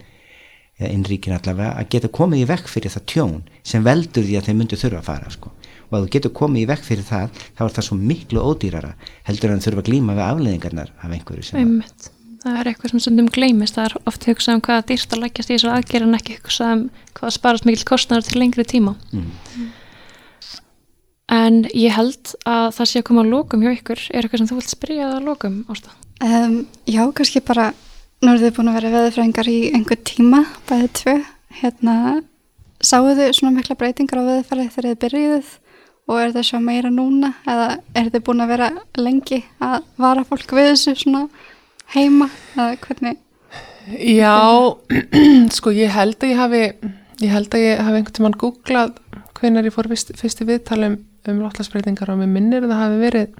eða 0.79 0.91
innríkin 0.95 1.35
allavega 1.35 1.75
að 1.79 1.89
geta 1.95 2.11
komið 2.15 2.43
í 2.43 2.49
vekk 2.49 2.69
fyrir 2.71 2.93
það 2.93 3.07
tjón 3.13 3.39
sem 3.67 3.83
veldur 3.83 4.25
því 4.25 4.37
að 4.39 4.49
þeir 4.49 4.59
myndu 4.59 4.79
þurfa 4.79 4.99
að 4.99 5.09
fara 5.09 5.33
sko. 5.33 5.51
Og 5.89 5.97
að 5.97 6.05
þú 6.05 6.11
getur 6.15 6.33
komið 6.39 6.61
í 6.63 6.69
vekk 6.69 6.85
fyrir 6.85 7.07
það 7.07 7.41
þá 7.57 7.65
er 7.65 7.75
það 7.75 7.87
svo 7.89 7.97
miklu 7.99 8.45
ódýrara 8.45 8.93
heldur 9.29 9.53
en 9.55 9.63
þurfa 9.65 9.83
að 9.83 9.89
glíma 9.89 10.15
við 10.17 10.25
afleðingarnar 10.27 10.93
af 11.01 11.11
einhverju 11.17 11.49
sem 11.49 11.59
Einmitt. 11.59 12.11
Það 12.39 12.59
er 12.61 12.69
eitthvað 12.71 12.93
sem 12.93 13.01
stundum 13.03 13.27
gleymist, 13.35 13.75
það 13.75 13.89
er 13.89 13.95
oft 14.07 14.25
hugsað 14.29 14.55
um 14.55 14.61
hvað 14.63 14.85
dýrt 14.87 15.15
að 15.15 15.23
leggjast 15.25 15.49
í 15.49 15.55
þessu 15.57 15.71
aðgerð 15.73 16.07
en 16.07 16.15
ekki 16.15 16.37
hugsað 16.37 16.71
um 16.77 16.85
hvað 17.17 17.33
sparast 17.35 17.67
mikill 17.67 17.87
kostnæður 17.89 18.29
til 18.29 18.39
lengri 18.39 18.63
tíma. 18.63 18.93
mm, 19.11 19.67
En 21.29 21.59
ég 21.77 21.93
held 21.93 22.31
að 22.49 22.71
það 22.77 22.89
sé 22.89 23.01
að 23.01 23.05
koma 23.09 23.21
að 23.21 23.33
lókum 23.35 23.61
hjá 23.61 23.69
ykkur. 23.75 23.99
Er 24.09 24.25
eitthvað 24.25 24.41
sem 24.41 24.49
þú 24.49 24.55
vilt 24.57 24.71
spyrja 24.71 25.09
að 25.11 25.27
lókum, 25.27 25.59
Ásta? 25.69 25.91
Um, 26.25 26.55
já, 26.89 27.03
kannski 27.15 27.41
bara, 27.45 27.69
nú 28.23 28.33
eru 28.33 28.47
þið 28.47 28.55
búin 28.57 28.71
að 28.71 28.79
vera 28.79 28.93
veðurfræðingar 28.95 29.49
í 29.51 29.59
einhver 29.77 29.99
tíma, 30.09 30.41
bæðið 30.67 30.89
tvö, 30.99 31.15
hérna, 31.61 31.95
sáu 32.81 33.05
þið 33.11 33.29
svona 33.37 33.55
mikla 33.59 33.77
breytingar 33.79 34.23
á 34.23 34.27
veðurfærið 34.31 34.71
þegar 34.73 34.89
þið 34.89 34.99
byrjuðuð 35.03 35.51
og 36.09 36.19
er 36.19 36.33
það 36.33 36.47
svo 36.49 36.59
meira 36.63 36.91
núna? 36.93 37.33
Eða 37.45 37.67
er 37.97 38.11
þið 38.13 38.23
búin 38.27 38.43
að 38.43 38.53
vera 38.55 38.69
lengi 38.97 39.43
að 39.63 39.83
vara 40.01 40.25
fólk 40.27 40.55
við 40.57 40.71
þessu 40.71 40.95
svona 41.03 41.25
heima? 41.93 42.29
Eða 42.55 42.79
hvernig? 42.85 43.19
Já, 43.89 44.39
sko 45.57 45.73
ég 45.73 45.93
held 45.93 46.17
að 46.21 46.33
ég 46.33 46.41
hafi 46.41 46.63
ég 47.19 47.33
held 47.33 47.53
að 47.53 47.65
ég 47.65 47.83
hafi 47.83 47.99
einhvern 47.99 48.17
tímann 48.17 48.39
googlað 48.39 48.97
hvenar 49.39 49.67
ég 49.67 49.75
fór 49.75 49.89
fyrst, 49.91 50.11
fyrst 50.19 50.43
í 50.43 50.49
viðtalum 50.49 50.97
um 51.29 51.39
loftlagsbreytingar 51.43 52.11
og 52.13 52.19
mér 52.21 52.31
minnir 52.31 52.65
að 52.65 52.73
það 52.73 52.83
hafi 52.83 52.99
verið 53.03 53.39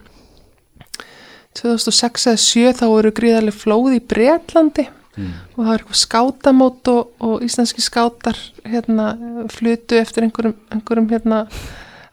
2006 1.60 2.30
eða 2.30 2.42
7 2.46 2.74
þá 2.80 2.86
voru 2.92 3.12
gríðarlega 3.16 3.58
flóð 3.58 3.98
í 3.98 4.02
Bretlandi. 4.12 4.86
Mm, 5.18 5.32
og 5.56 5.58
það 5.58 5.70
var 5.70 5.82
eitthvað 5.82 6.00
skátamót 6.00 6.90
og, 6.94 7.14
og 7.26 7.44
íslenski 7.44 7.84
skátar 7.84 8.38
hérna 8.64 9.10
flutu 9.52 9.98
eftir 10.00 10.28
einhverjum, 10.28 10.56
einhverjum 10.72 11.10
hérna 11.10 11.40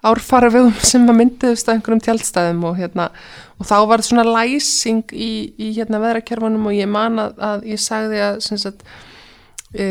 árfarvegum 0.06 0.74
sem 0.90 1.06
að 1.08 1.18
myndiðust 1.20 1.68
að 1.68 1.78
einhverjum 1.78 2.04
tjaldstæðum 2.04 2.64
og 2.68 2.78
hérna 2.80 3.08
og 3.56 3.68
þá 3.68 3.76
var 3.88 4.04
svona 4.04 4.26
læsing 4.28 5.04
í, 5.12 5.30
í 5.56 5.72
hérna 5.78 6.02
veðrakerfunum 6.02 6.68
og 6.68 6.76
ég 6.76 6.90
man 6.90 7.20
að, 7.22 7.38
að 7.40 7.66
ég 7.72 7.80
sagði 7.82 8.22
að 8.26 8.40
sagt 8.44 8.84
e, 9.72 9.86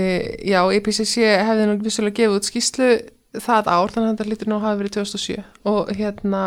já, 0.45 0.61
EPCC 0.77 1.25
hefði 1.47 1.69
nú 1.69 1.79
vissulega 1.81 2.21
gefið 2.21 2.37
út 2.39 2.49
skýslu 2.49 2.91
það 3.35 3.71
ár 3.71 3.91
þannig 3.91 4.07
að 4.07 4.13
þetta 4.13 4.29
lítur 4.29 4.51
nú 4.51 4.59
að 4.59 4.67
hafa 4.67 4.79
verið 4.81 4.97
2007 4.99 5.41
og 5.71 5.91
hérna 5.97 6.43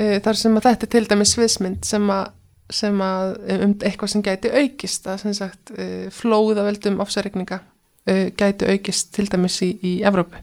e, 0.00 0.16
þar 0.24 0.40
sem 0.40 0.56
að 0.58 0.68
þetta 0.70 0.88
er 0.88 0.92
til 0.96 1.04
dæmis 1.12 1.36
sviðsmynd 1.36 1.86
sem 1.86 2.10
að 2.10 2.32
sem 2.72 2.98
að 3.02 3.36
um 3.54 3.74
eitthvað 3.86 4.10
sem 4.10 4.24
gæti 4.26 4.50
aukist 4.50 5.06
að 5.06 5.28
sagt 5.36 5.72
uh, 5.76 6.08
flóða 6.14 6.64
veldum 6.66 6.98
ofsarregninga 7.04 7.60
uh, 7.62 8.26
gæti 8.34 8.66
aukist 8.72 9.12
til 9.14 9.28
dæmis 9.30 9.60
í, 9.62 9.70
í 9.86 9.92
Evrópu 10.06 10.40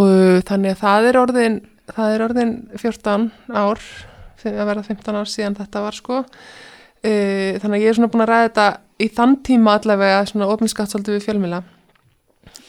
og 0.00 0.44
þannig 0.48 0.74
að 0.74 0.82
það 0.84 1.08
er 1.10 1.18
orðin 1.20 1.58
það 1.90 2.14
er 2.14 2.24
orðin 2.26 2.52
14 2.80 3.28
ár 3.62 3.82
að 4.50 4.66
verða 4.70 4.84
15 4.88 5.18
ár 5.20 5.28
síðan 5.28 5.58
þetta 5.58 5.82
var 5.84 5.96
sko 5.98 6.20
uh, 6.20 7.50
þannig 7.60 7.76
að 7.76 7.82
ég 7.84 7.90
er 7.92 7.98
svona 7.98 8.12
búin 8.12 8.24
að 8.24 8.32
ræða 8.32 8.46
þetta 8.48 8.68
í 9.00 9.08
þann 9.16 9.36
tíma 9.46 9.76
allavega 9.78 10.20
svona 10.30 10.50
ofinskatt 10.54 10.92
svolítið 10.92 11.18
við 11.18 11.26
fjölmila 11.28 11.62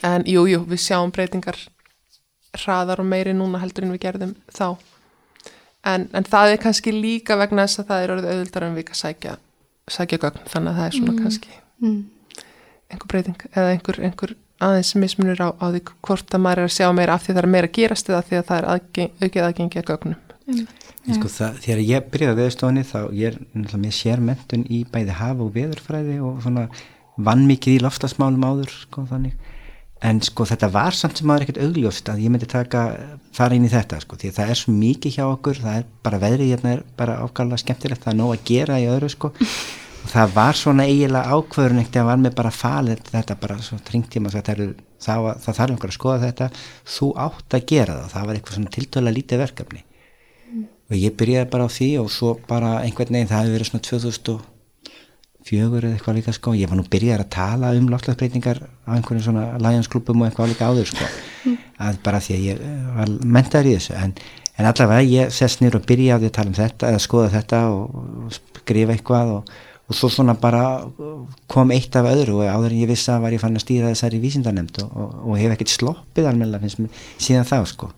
en 0.08 0.26
jú, 0.28 0.46
jú, 0.50 0.64
við 0.68 0.82
sjáum 0.84 1.12
breytingar 1.14 1.60
hraðar 2.58 3.00
og 3.04 3.08
meiri 3.08 3.36
núna 3.38 3.62
heldur 3.62 3.86
en 3.88 3.94
við 3.96 4.04
gerðum 4.08 4.34
þá 4.52 4.74
En, 5.82 6.04
en 6.14 6.26
það 6.28 6.52
er 6.54 6.60
kannski 6.62 6.92
líka 6.94 7.34
vegna 7.40 7.64
þess 7.66 7.82
að 7.82 7.88
það 7.90 8.04
er 8.04 8.12
orðið 8.16 8.32
auðvildar 8.32 8.66
en 8.68 8.76
við 8.78 8.90
að 8.92 8.98
sækja, 9.00 9.32
sækja 9.90 10.20
gögn, 10.22 10.44
þannig 10.52 10.70
að 10.72 10.78
það 10.78 10.86
er 10.86 10.98
svona 10.98 11.14
Mm. 11.16 11.22
kannski 11.24 11.56
Mm. 11.82 12.02
einhver 12.92 13.08
breyting 13.10 13.40
eða 13.56 13.72
einhver, 13.74 13.98
einhver 14.06 14.36
aðeins 14.68 14.92
mismunur 15.00 15.42
á, 15.42 15.50
á 15.58 15.66
því 15.74 15.82
hvort 16.06 16.36
að 16.36 16.44
maður 16.46 16.62
er 16.62 16.70
að 16.70 16.76
sjá 16.78 16.88
meira 16.96 17.16
af 17.16 17.26
því 17.26 17.34
að 17.34 17.38
það 17.38 17.44
er 17.44 17.52
meira 17.56 17.70
að 17.70 17.76
gerast 17.78 18.12
eða 18.12 18.22
því 18.28 18.38
að 18.40 18.48
það 18.50 18.60
er 18.62 18.70
aðgeng, 18.76 19.12
aukið 19.22 19.48
aðgengi 19.48 19.82
að 19.82 19.90
gögnum. 19.92 20.20
En 21.02 21.18
sko 21.18 21.32
það, 21.32 21.62
þegar 21.64 21.82
ég 21.88 22.10
byrjaði 22.14 22.34
á 22.34 22.40
veðurstofunni 22.40 22.84
þá 22.86 23.00
ég 23.18 23.32
er 23.32 23.38
náttúrulega 23.42 23.82
með 23.82 23.96
sérmentun 23.98 24.66
í 24.70 24.82
bæði 24.92 25.16
hafa 25.18 25.46
og 25.46 25.56
veðurfræði 25.56 26.18
og 26.22 26.44
svona 26.44 26.68
vann 27.22 27.48
mikið 27.50 27.78
í 27.78 27.82
lofslagsmálum 27.86 28.46
áður 28.46 28.76
sko 28.76 29.06
þannig. 29.10 29.50
En 30.02 30.22
sko 30.26 30.46
þetta 30.50 30.70
var 30.74 30.98
samt 30.98 31.20
sem 31.20 31.28
maður 31.30 31.46
ekkert 31.46 31.62
augljóst 31.66 32.10
að 32.10 32.24
ég 32.24 32.34
myndi 32.34 32.50
taka 32.50 32.86
fara 33.34 33.58
inn 33.58 33.68
í 33.68 33.72
þetta 33.72 34.00
sko 34.02 34.18
því 34.18 34.32
að 34.32 34.40
það 34.40 34.54
er 34.54 34.60
svo 34.62 34.74
mikið 34.74 35.18
hjá 35.18 35.26
okkur 35.28 35.62
það 35.62 35.78
er 35.82 35.86
bara 36.06 36.22
veðrið 36.22 36.54
hérna 36.56 36.74
er 36.76 36.82
bara 36.98 37.20
ákvæmlega 37.22 37.62
skemmtilegt 37.62 38.06
það 38.06 38.14
er 38.14 38.18
nóg 38.18 38.34
að 38.34 38.48
gera 38.50 38.80
í 38.82 38.88
öðru 38.90 39.12
sko 39.14 39.32
það 40.10 40.34
var 40.36 40.58
svona 40.58 40.88
eiginlega 40.90 41.36
ákvörun 41.36 41.82
ekkert 41.82 42.02
að 42.02 42.08
var 42.10 42.22
með 42.22 42.34
bara 42.40 42.52
falið 42.56 43.04
þetta 43.12 43.38
bara 43.42 43.58
svo 43.64 43.78
tringtíma 43.86 44.32
það, 44.34 44.50
er, 44.54 44.62
það, 45.02 45.24
var, 45.26 45.40
það 45.44 45.58
þarf 45.60 45.76
einhver 45.76 45.92
að 45.92 45.98
skoða 45.98 46.22
þetta. 46.26 46.48
Þú 46.96 47.10
átt 47.26 47.58
að 47.58 47.66
gera 47.72 47.98
það 48.00 48.14
það 48.16 48.28
var 48.28 48.40
eitthvað 48.40 48.58
svona 48.58 48.76
tiltöla 48.76 49.16
lítið 49.16 49.44
verkefni. 49.46 49.84
Og 50.92 50.98
ég 51.00 51.16
byrjaði 51.20 51.52
bara 51.54 51.68
á 51.68 51.70
því 51.72 51.90
og 52.02 52.10
svo 52.12 52.34
bara 52.50 52.80
einhvern 52.82 53.16
veginn 53.16 53.30
það 53.30 53.46
hefur 53.46 53.56
verið 53.56 53.70
svona 53.70 53.86
2004 53.88 55.80
eða 55.80 55.94
eitthvað 55.94 56.18
líka 56.20 56.36
sko. 56.36 56.56
Ég 56.60 56.72
var 56.72 56.80
nú 56.82 56.86
byrjaði 56.92 57.24
að 57.24 57.32
tala 57.38 57.72
um 57.78 57.88
láslagsbreytingar 57.94 58.60
á 58.68 58.92
einhvern 58.98 59.24
svona 59.24 59.46
læjansklubum 59.64 60.26
og 60.26 60.28
eitthvað 60.28 60.52
líka 60.52 60.68
áður 60.68 60.92
sko. 60.92 61.10
Að 61.88 61.98
bara 62.04 62.20
því 62.22 62.36
að 62.36 62.44
ég 62.46 62.60
eh, 62.62 62.82
var 62.98 63.14
mentaður 63.24 63.72
í 63.72 63.78
þessu. 63.78 63.96
En, 63.98 64.12
en 64.60 64.68
allavega 64.70 65.08
ég 65.08 65.32
sest 65.34 65.64
nýr 65.64 65.80
og 65.80 65.88
byrjaði 65.88 66.28
að 66.28 66.36
tala 66.36 66.52
um 66.52 66.58
þetta 66.60 66.92
eða 66.92 67.02
skoða 67.02 67.32
þetta 67.40 67.62
og 67.72 68.36
skrifa 68.36 68.94
eitthvað 68.94 69.32
og, 69.40 69.56
og 69.92 69.98
svo 69.98 70.08
svona 70.12 70.38
bara 70.40 70.64
kom 71.52 71.72
eitt 71.76 71.96
af 72.00 72.08
öðru 72.08 72.40
og 72.40 72.48
áður 72.48 72.72
en 72.72 72.82
ég 72.82 72.92
vissi 72.92 73.12
að 73.12 73.26
var 73.26 73.36
ég 73.36 73.42
fann 73.44 73.58
að 73.60 73.66
stýra 73.66 73.92
þessari 73.92 74.22
vísindarnemnd 74.24 74.82
og, 74.86 75.16
og 75.28 75.40
hef 75.40 75.56
ekkert 75.56 75.74
sloppið 75.76 76.30
almenna 76.32 76.62
finnst 76.62 76.80
mér 76.80 77.02
síðan 77.20 77.50
þá 77.50 77.58
sko. 77.68 77.92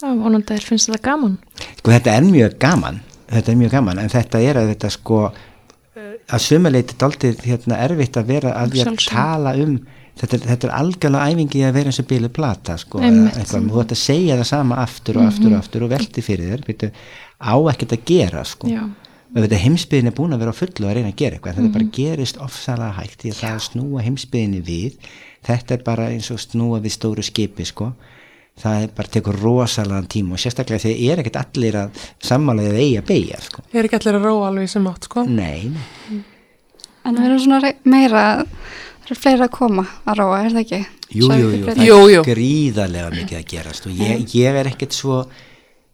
Það 0.00 0.22
vonandi 0.24 0.56
þér 0.56 0.66
finnst 0.70 0.90
þetta 0.90 1.04
gaman. 1.06 1.36
Sko 1.78 1.94
þetta 1.94 2.16
er 2.18 2.26
mjög 2.26 2.56
gaman, 2.66 2.98
þetta 3.30 3.52
er 3.52 3.60
mjög 3.62 3.76
gaman 3.78 4.02
en 4.02 4.12
þetta 4.12 4.42
er 4.42 4.60
að 4.60 4.72
þetta 4.74 4.90
sko 4.96 5.20
að 6.26 6.42
sumuleiti 6.42 6.98
daldið 6.98 7.46
hérna 7.46 7.78
erfitt 7.86 8.18
að 8.18 8.32
vera 8.34 8.56
að, 8.58 8.74
að 8.82 8.98
tala 9.06 9.54
um 9.62 9.78
þetta, 10.18 10.40
þetta 10.42 10.68
er 10.68 10.74
algjörlega 10.80 11.30
æfingi 11.30 11.62
að 11.68 11.78
vera 11.78 11.92
eins 11.92 12.02
og 12.02 12.08
bílu 12.10 12.30
plata 12.34 12.76
sko, 12.80 13.00
eitthvað, 13.04 13.70
þú 13.70 13.82
ætti 13.84 13.96
að 13.96 14.02
segja 14.02 14.38
það 14.40 14.48
sama 14.50 14.80
aftur 14.82 15.20
og 15.20 15.30
aftur 15.30 15.52
og 15.52 15.58
aftur 15.60 15.86
og 15.86 15.92
velti 15.94 16.24
fyrir 16.26 16.64
þér 16.66 16.90
á 17.38 17.54
ekkert 17.70 17.94
að 17.94 18.06
gera 18.10 18.42
sko 18.48 18.70
heimsbyðin 19.34 20.10
er 20.10 20.16
búin 20.16 20.34
að 20.36 20.44
vera 20.44 20.56
fullu 20.56 20.88
að 20.88 20.98
reyna 20.98 21.12
að 21.12 21.18
gera 21.22 21.38
eitthvað, 21.38 21.56
þetta 21.58 21.74
bara 21.78 21.88
gerist 21.96 22.42
ofsalega 22.42 22.98
hægt 23.00 23.22
því 23.22 23.32
að 23.32 23.40
það 23.40 23.62
snúa 23.66 24.04
heimsbyðinni 24.06 24.60
við 24.66 25.08
þetta 25.46 25.74
er 25.74 25.82
bara 25.86 26.10
eins 26.12 26.30
og 26.30 26.42
snúa 26.42 26.82
við 26.84 26.94
stóru 26.96 27.24
skipi 27.26 27.66
sko 27.66 27.92
það 28.56 28.86
bara 28.96 29.12
tekur 29.12 29.38
rosalega 29.40 30.08
tíma 30.08 30.36
og 30.36 30.40
sérstaklega 30.40 30.86
þegar 30.86 31.02
ég 31.02 31.12
er 31.12 31.22
ekkert 31.22 31.38
allir 31.42 31.78
að 31.82 32.06
sammálaðið 32.24 32.72
að 32.72 32.82
eigi 32.82 32.96
að 33.00 33.06
beigja 33.10 33.40
sko. 33.44 33.64
Ég 33.68 33.78
er 33.80 33.88
ekki 33.88 33.98
allir 33.98 34.18
að 34.18 34.26
róa 34.30 34.48
alveg 34.50 34.70
sem 34.72 34.88
átt 34.88 35.08
sko. 35.10 35.24
Nei, 35.28 35.68
nei. 35.74 36.22
En 37.06 37.18
það 37.18 37.26
eru 37.28 37.40
svona 37.44 37.72
meira 37.86 38.22
það 38.36 39.10
eru 39.10 39.18
fleira 39.20 39.46
að 39.46 39.52
koma 39.58 39.84
að 40.06 40.18
róa, 40.22 40.38
er 40.40 40.56
það 40.56 40.62
ekki? 40.64 40.80
Jú, 41.06 41.26
jú, 41.28 41.50
jú, 41.52 41.66
það 41.66 41.82
jú, 41.84 41.98
jú. 42.10 42.22
er 42.22 42.30
gríðarlega 42.32 43.10
mikið 43.14 43.38
að 43.38 43.44
gerast 43.52 43.86
og 43.86 44.00
ég, 44.00 44.24
ég 44.34 44.58
er 44.62 44.72
ekkert 44.72 44.96
svo 44.96 45.20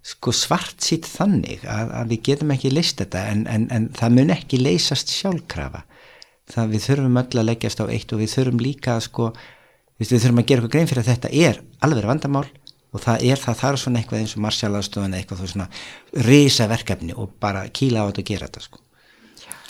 sko, 0.02 0.34
svart 0.34 0.82
sitt 0.82 1.06
þannig 1.06 1.62
að, 1.68 1.92
að 2.00 2.12
við 2.12 2.22
getum 2.28 2.52
ekki 2.54 2.72
leist 2.74 2.98
þetta 3.02 3.24
en, 3.30 3.46
en, 3.46 3.68
en 3.70 3.88
það 3.96 4.16
mun 4.18 4.34
ekki 4.34 4.58
leysast 4.62 5.12
sjálfkrafa 5.14 5.84
það 6.52 6.72
við 6.74 6.86
þurfum 6.88 7.20
öll 7.22 7.42
að 7.42 7.48
leggjast 7.48 7.82
á 7.82 7.86
eitt 7.86 8.14
og 8.14 8.22
við 8.22 8.32
þurfum 8.34 8.64
líka 8.64 8.96
að 8.96 9.06
sko 9.06 9.28
við 10.00 10.16
þurfum 10.16 10.42
að 10.42 10.48
gera 10.48 10.62
eitthvað 10.62 10.74
grein 10.74 10.90
fyrir 10.90 11.04
að 11.04 11.12
þetta 11.12 11.32
er 11.46 11.62
alveg 11.86 12.08
vandamál 12.10 12.48
og 12.92 13.00
það 13.00 13.24
er 13.30 13.40
það 13.40 13.60
þarf 13.62 13.80
svona 13.80 14.02
eitthvað 14.02 14.22
eins 14.22 14.34
og 14.36 14.42
marsjálfstofan 14.44 15.16
eitthvað 15.16 15.46
svona 15.46 15.68
reysa 16.26 16.66
verkefni 16.70 17.16
og 17.16 17.36
bara 17.40 17.64
kýla 17.72 18.04
á 18.04 18.08
þetta 18.10 18.24
og 18.24 18.28
gera 18.32 18.48
þetta 18.48 18.64
sko. 18.66 18.82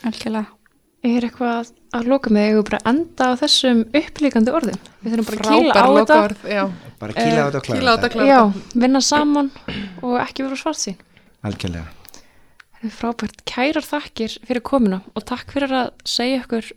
Algjörlega. 0.08 0.58
Er 1.02 1.26
eitthvað 1.26 1.70
að 1.92 2.10
loka 2.10 2.32
með 2.32 2.50
eða 2.50 2.64
bara 2.68 2.80
enda 2.92 3.28
á 3.28 3.32
þessum 3.40 3.82
upplíkandi 3.92 4.54
orðum? 4.54 4.78
Við 5.02 5.14
þurfum 5.14 5.28
bara 5.30 5.42
að 5.42 5.56
kýla 5.56 5.72
á 5.72 5.88
þetta. 5.98 6.66
Bara 7.02 7.16
kýla 7.16 7.40
á 7.40 7.46
þetta 7.46 7.60
og 7.60 7.66
klára 7.68 7.96
þetta. 8.04 8.28
Já, 8.28 8.40
vinna 8.84 9.02
saman 9.04 9.50
og 10.02 10.14
ekki 10.22 10.46
vera 10.46 10.60
svart 10.60 10.80
sín. 10.82 11.00
Algjörlega. 11.42 11.88
Er 12.82 12.94
frábært. 12.94 13.42
Kærar 13.46 13.86
þakkir 13.86 14.38
fyrir 14.46 14.64
komuna 14.66 15.02
og 15.14 15.26
takk 15.28 15.52
fyrir 15.54 15.74
að 15.82 15.92
segja 16.08 16.42
ykkur 16.42 16.72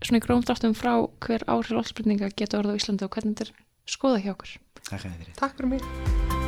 svona 0.00 0.20
í 0.20 0.24
grómdráttum 0.24 0.76
frá 0.78 0.92
hver 1.24 1.46
áhrif 1.50 1.80
allsbyrninga 1.82 2.32
geta 2.36 2.60
orða 2.60 2.76
á 2.76 2.78
Íslandi 2.80 3.06
og 3.06 3.16
hvernig 3.16 3.36
þetta 3.36 3.50
er 3.50 3.64
skoða 3.96 4.22
hjá 4.24 4.34
okkur. 4.36 4.58
Takk 4.86 5.02
fyrir. 5.06 5.34
Takk 5.40 5.58
fyrir 5.58 5.74
mig. 5.76 6.39